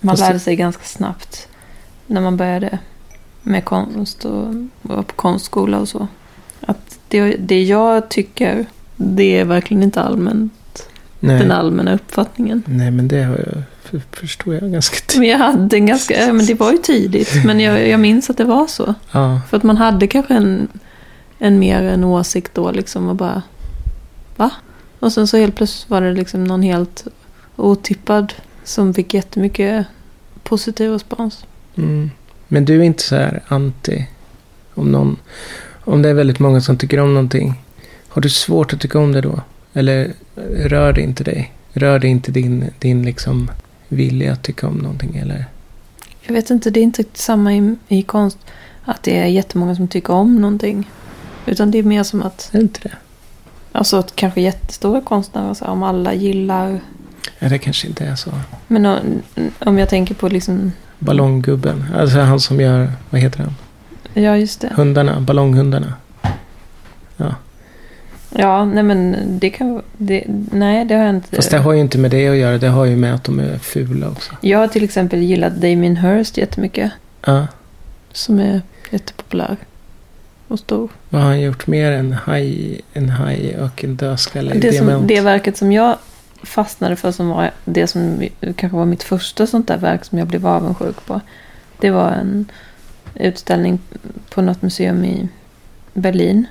man 0.00 0.12
Fast 0.12 0.22
det- 0.22 0.26
lärde 0.28 0.40
sig 0.40 0.56
ganska 0.56 0.84
snabbt. 0.84 1.48
När 2.06 2.20
man 2.20 2.36
började 2.36 2.78
med 3.42 3.64
konst 3.64 4.24
och 4.24 4.54
var 4.82 5.02
på 5.02 5.14
konstskola 5.14 5.78
och 5.78 5.88
så. 5.88 6.08
Att 6.60 6.98
det, 7.08 7.36
det 7.36 7.62
jag 7.62 8.08
tycker, 8.08 8.66
det 8.96 9.38
är 9.38 9.44
verkligen 9.44 9.82
inte 9.82 10.02
allmän, 10.02 10.50
Nej, 11.20 11.38
den 11.38 11.50
allmänna 11.50 11.94
uppfattningen. 11.94 12.62
Nej 12.66 12.90
men 12.90 13.08
det 13.08 13.22
har 13.22 13.36
jag, 13.36 13.62
för, 13.82 14.02
förstår 14.12 14.54
jag 14.54 14.72
ganska 14.72 14.96
tydligt. 14.96 15.18
Men 15.18 15.28
jag 15.28 15.38
hade 15.38 15.76
en 15.76 15.86
ganska, 15.86 16.32
men 16.32 16.46
det 16.46 16.54
var 16.54 16.72
ju 16.72 16.78
tidigt. 16.78 17.44
Men 17.44 17.60
jag, 17.60 17.88
jag 17.88 18.00
minns 18.00 18.30
att 18.30 18.36
det 18.36 18.44
var 18.44 18.66
så. 18.66 18.94
Ja, 19.12 19.40
För 19.48 19.56
att 19.56 19.62
man 19.62 19.76
hade 19.76 20.06
kanske 20.06 20.34
en, 20.34 20.68
en 21.38 21.58
mer 21.58 21.82
en 21.82 22.04
åsikt 22.04 22.54
då 22.54 22.70
liksom 22.70 23.08
och 23.08 23.16
bara 23.16 23.42
va? 24.36 24.50
Och 24.98 25.12
sen 25.12 25.26
så 25.26 25.36
helt 25.36 25.56
plötsligt 25.56 25.90
var 25.90 26.00
det 26.00 26.12
liksom 26.12 26.44
någon 26.44 26.62
helt 26.62 27.06
otippad 27.56 28.32
som 28.64 28.94
fick 28.94 29.14
jättemycket 29.14 29.86
positiv 30.42 30.90
respons. 30.90 31.44
mm. 31.74 32.10
Men 32.48 32.64
du 32.64 32.80
är 32.80 32.82
inte 32.82 33.02
så 33.02 33.16
här 33.16 33.42
anti 33.48 34.06
om 34.74 34.92
någon. 34.92 35.16
Om 35.84 36.02
det 36.02 36.08
är 36.08 36.14
väldigt 36.14 36.38
många 36.38 36.60
som 36.60 36.78
tycker 36.78 37.00
om 37.00 37.14
någonting. 37.14 37.54
Har 38.08 38.22
du 38.22 38.30
svårt 38.30 38.72
att 38.72 38.80
tycka 38.80 38.98
om 38.98 39.12
det 39.12 39.20
då? 39.20 39.40
Eller 39.72 40.12
rör 40.56 40.92
det 40.92 41.00
inte 41.00 41.24
dig? 41.24 41.52
Rör 41.72 41.98
det 41.98 42.08
inte 42.08 42.32
din, 42.32 42.70
din 42.78 43.02
liksom 43.02 43.50
vilja 43.88 44.32
att 44.32 44.42
tycka 44.42 44.66
om 44.66 44.76
någonting? 44.76 45.16
Eller? 45.16 45.46
Jag 46.20 46.34
vet 46.34 46.50
inte, 46.50 46.70
det 46.70 46.80
är 46.80 46.84
inte 46.84 47.04
samma 47.12 47.54
i, 47.54 47.76
i 47.88 48.02
konst 48.02 48.38
att 48.84 49.02
det 49.02 49.18
är 49.18 49.26
jättemånga 49.26 49.76
som 49.76 49.88
tycker 49.88 50.12
om 50.12 50.36
någonting. 50.40 50.90
Utan 51.46 51.70
det 51.70 51.78
är 51.78 51.82
mer 51.82 52.02
som 52.02 52.22
att, 52.22 52.48
Är 52.52 52.58
det 52.58 52.62
inte 52.62 52.80
det? 52.82 52.94
alltså 53.72 53.96
att 53.96 54.16
kanske 54.16 54.40
jättestora 54.40 55.00
konstnärer, 55.00 55.54
så 55.54 55.64
om 55.64 55.82
alla 55.82 56.14
gillar. 56.14 56.80
Ja, 57.38 57.48
det 57.48 57.58
kanske 57.58 57.88
inte 57.88 58.04
är 58.04 58.16
så. 58.16 58.30
Men 58.66 58.86
om, 58.86 59.22
om 59.58 59.78
jag 59.78 59.88
tänker 59.88 60.14
på 60.14 60.28
liksom, 60.28 60.72
Ballonggubben. 60.98 61.84
Alltså 61.96 62.18
han 62.20 62.40
som 62.40 62.60
gör, 62.60 62.92
vad 63.10 63.20
heter 63.20 63.38
han? 63.38 63.54
ja 64.14 64.36
just 64.36 64.60
det. 64.60 64.72
Hundarna, 64.74 65.20
ballonghundarna. 65.20 65.94
Ja, 68.38 68.64
nej 68.64 68.82
men 68.82 69.16
det 69.28 69.50
kan 69.50 69.82
det, 69.96 70.24
Nej, 70.52 70.84
det 70.84 70.94
har 70.94 71.04
jag 71.04 71.14
inte. 71.14 71.36
Fast 71.36 71.50
det 71.50 71.58
har 71.58 71.72
ju 71.72 71.80
inte 71.80 71.98
med 71.98 72.10
det 72.10 72.28
att 72.28 72.36
göra. 72.36 72.58
Det 72.58 72.68
har 72.68 72.84
ju 72.84 72.96
med 72.96 73.14
att 73.14 73.24
de 73.24 73.38
är 73.40 73.58
fula 73.58 74.08
också. 74.08 74.32
Jag 74.40 74.58
har 74.58 74.68
till 74.68 74.84
exempel 74.84 75.22
gillat 75.22 75.54
Damien 75.54 75.96
Hirst 75.96 76.36
jättemycket. 76.36 76.92
Ja. 77.26 77.46
Som 78.12 78.38
är 78.38 78.62
jättepopulär. 78.90 79.56
Och 80.48 80.58
stor. 80.58 80.90
Vad 81.08 81.22
har 81.22 81.28
han 81.28 81.40
gjort 81.40 81.66
mer 81.66 81.92
än 81.92 82.12
haj, 82.12 82.80
en 82.92 83.08
haj 83.08 83.58
och 83.58 83.84
en 83.84 83.96
dödskalle 83.96 84.54
i 84.54 84.58
Det, 84.58 84.72
som, 84.72 85.06
det 85.06 85.20
verket 85.20 85.56
som 85.56 85.72
jag 85.72 85.98
fastnade 86.42 86.96
för 86.96 87.12
som 87.12 87.28
var 87.28 87.50
det 87.64 87.86
som 87.86 88.28
kanske 88.56 88.76
var 88.76 88.84
mitt 88.86 89.02
första 89.02 89.46
sånt 89.46 89.68
där 89.68 89.78
verk 89.78 90.04
som 90.04 90.18
jag 90.18 90.28
blev 90.28 90.46
avundsjuk 90.46 91.06
på. 91.06 91.20
Det 91.80 91.90
var 91.90 92.10
en 92.10 92.50
utställning 93.14 93.78
på 94.30 94.42
något 94.42 94.62
museum 94.62 95.04
i 95.04 95.28
Berlin. 95.92 96.46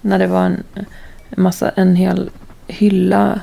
När 0.00 0.18
det 0.18 0.26
var 0.26 0.44
en, 0.44 0.64
massa, 1.36 1.68
en 1.68 1.96
hel 1.96 2.30
hylla 2.66 3.40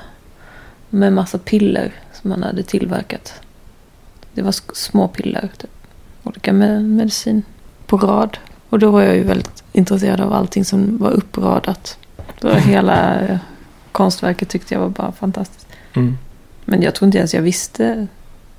med 0.89 1.13
massa 1.13 1.37
piller 1.37 1.93
som 2.13 2.29
man 2.29 2.43
hade 2.43 2.63
tillverkat. 2.63 3.33
Det 4.33 4.41
var 4.41 4.55
små 4.75 5.07
piller, 5.07 5.49
typ. 5.57 5.69
olika 6.23 6.53
med 6.53 6.83
medicin 6.83 7.43
på 7.85 7.97
rad. 7.97 8.37
Och 8.69 8.79
då 8.79 8.91
var 8.91 9.01
jag 9.01 9.15
ju 9.15 9.23
väldigt 9.23 9.64
intresserad 9.75 10.21
av 10.21 10.33
allting 10.33 10.65
som 10.65 10.97
var 10.97 11.11
uppradat. 11.11 11.97
Så 12.41 12.53
hela 12.53 13.21
eh, 13.21 13.37
konstverket 13.91 14.49
tyckte 14.49 14.73
jag 14.73 14.81
var 14.81 14.89
bara 14.89 15.11
fantastiskt. 15.11 15.67
Mm. 15.93 16.17
Men 16.65 16.81
jag 16.81 16.95
tror 16.95 17.07
inte 17.07 17.17
ens 17.17 17.33
jag 17.33 17.41
visste 17.41 18.07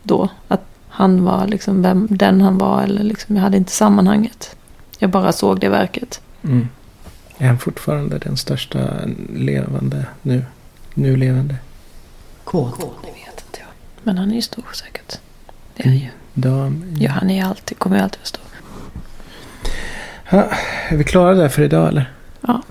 då 0.03 0.29
att 0.49 0.63
han 0.89 1.25
var 1.25 1.47
liksom 1.47 1.83
vem, 1.83 2.09
den 2.11 2.41
han 2.41 2.59
var. 2.59 2.83
Eller 2.83 3.03
liksom, 3.03 3.37
jag 3.37 3.43
hade 3.43 3.57
inte 3.57 3.73
sammanhanget. 3.73 4.57
Jag 4.99 5.11
bara 5.11 5.33
såg 5.33 5.61
det 5.61 5.69
verket. 5.69 6.21
Mm. 6.43 6.69
Är 7.39 7.47
han 7.47 7.59
fortfarande 7.59 8.19
den 8.19 8.37
största 8.37 9.01
levande 9.35 10.07
nu? 10.23 10.45
Nu 10.95 11.17
levande. 11.17 11.57
K. 12.45 12.73
Det 13.03 13.09
vet 13.09 13.45
inte 13.47 13.61
jag. 13.61 13.69
Men 14.03 14.19
han 14.19 14.31
är 14.31 14.35
ju 14.35 14.43
stor 14.43 14.65
säkert. 14.75 15.19
Det 15.75 15.83
är 15.83 15.89
han 15.89 15.97
ju. 15.97 16.09
Dam. 16.35 16.97
Ja, 16.99 17.11
han 17.11 17.31
är 17.31 17.45
alltid, 17.45 17.79
kommer 17.79 17.97
ju 17.97 18.03
alltid 18.03 18.19
vara 18.19 18.27
stor. 18.27 18.46
Ja, 20.31 20.51
är 20.89 20.97
vi 20.97 21.05
klara 21.05 21.35
där 21.35 21.49
för 21.49 21.63
idag 21.63 21.89
eller? 21.89 22.13
Ja. 22.41 22.63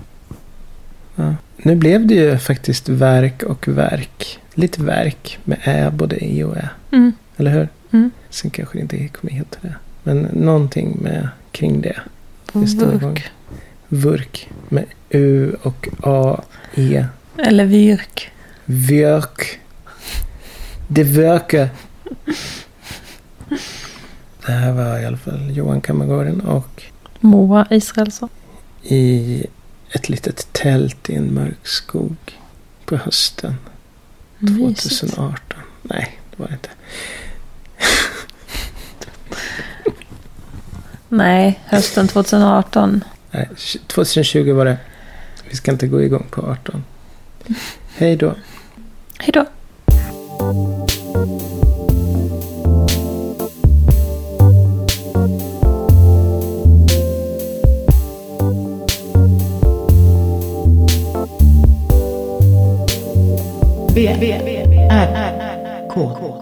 ja. 1.14 1.34
Nu 1.56 1.76
blev 1.76 2.06
det 2.06 2.14
ju 2.14 2.38
faktiskt 2.38 2.88
verk 2.88 3.42
och 3.42 3.68
verk. 3.68 4.38
Lite 4.54 4.82
verk 4.82 5.38
med 5.44 5.58
ä, 5.64 5.90
både 5.90 6.24
i 6.24 6.42
och 6.42 6.56
ä. 6.56 6.68
Mm. 6.90 7.12
Eller 7.36 7.50
hur? 7.50 7.68
Mm. 7.90 8.10
Sen 8.30 8.50
kanske 8.50 8.78
det 8.78 8.82
inte 8.82 9.08
kommer 9.08 9.32
heta 9.32 9.58
det. 9.60 9.74
Men 10.02 10.28
någonting 10.32 10.98
med 11.02 11.28
kring 11.52 11.80
det. 11.80 11.96
Det 12.52 12.72
igång. 12.72 13.00
Vurk. 13.00 13.30
Vurk. 13.88 14.48
Med 14.68 14.84
U 15.10 15.56
och 15.62 15.88
A, 16.02 16.42
E. 16.74 17.04
Eller 17.38 17.64
vyrk. 17.64 18.30
Vörk. 18.64 19.60
Det 20.88 21.04
vörker. 21.04 21.68
Det 24.46 24.52
här 24.52 24.72
var 24.72 24.98
i 24.98 25.06
alla 25.06 25.16
fall 25.16 25.50
Johan 25.56 25.80
Kammargården 25.80 26.40
och 26.40 26.82
Moa 27.20 27.66
Israelsson. 27.70 28.28
i 28.82 29.46
ett 29.90 30.08
litet 30.08 30.52
tält 30.52 31.10
i 31.10 31.14
en 31.14 31.34
mörk 31.34 31.66
skog 31.66 32.16
på 32.84 32.96
hösten 32.96 33.54
Mysigt. 34.38 35.00
2018. 35.00 35.38
Nej, 35.82 36.18
det 36.30 36.42
var 36.42 36.48
det 36.48 36.54
inte. 36.54 36.68
Nej, 41.08 41.60
hösten 41.66 42.08
2018. 42.08 43.04
Nej, 43.30 43.48
2020 43.86 44.52
var 44.52 44.64
det. 44.64 44.78
Vi 45.50 45.56
ska 45.56 45.72
inte 45.72 45.86
gå 45.86 46.02
igång 46.02 46.26
på 46.30 46.42
18. 46.42 46.84
Hej 47.96 48.16
då. 48.16 48.34
Hej 49.18 49.32
då. 49.32 49.46
B. 63.96 64.06
R. 64.06 65.88
K. 65.88 66.35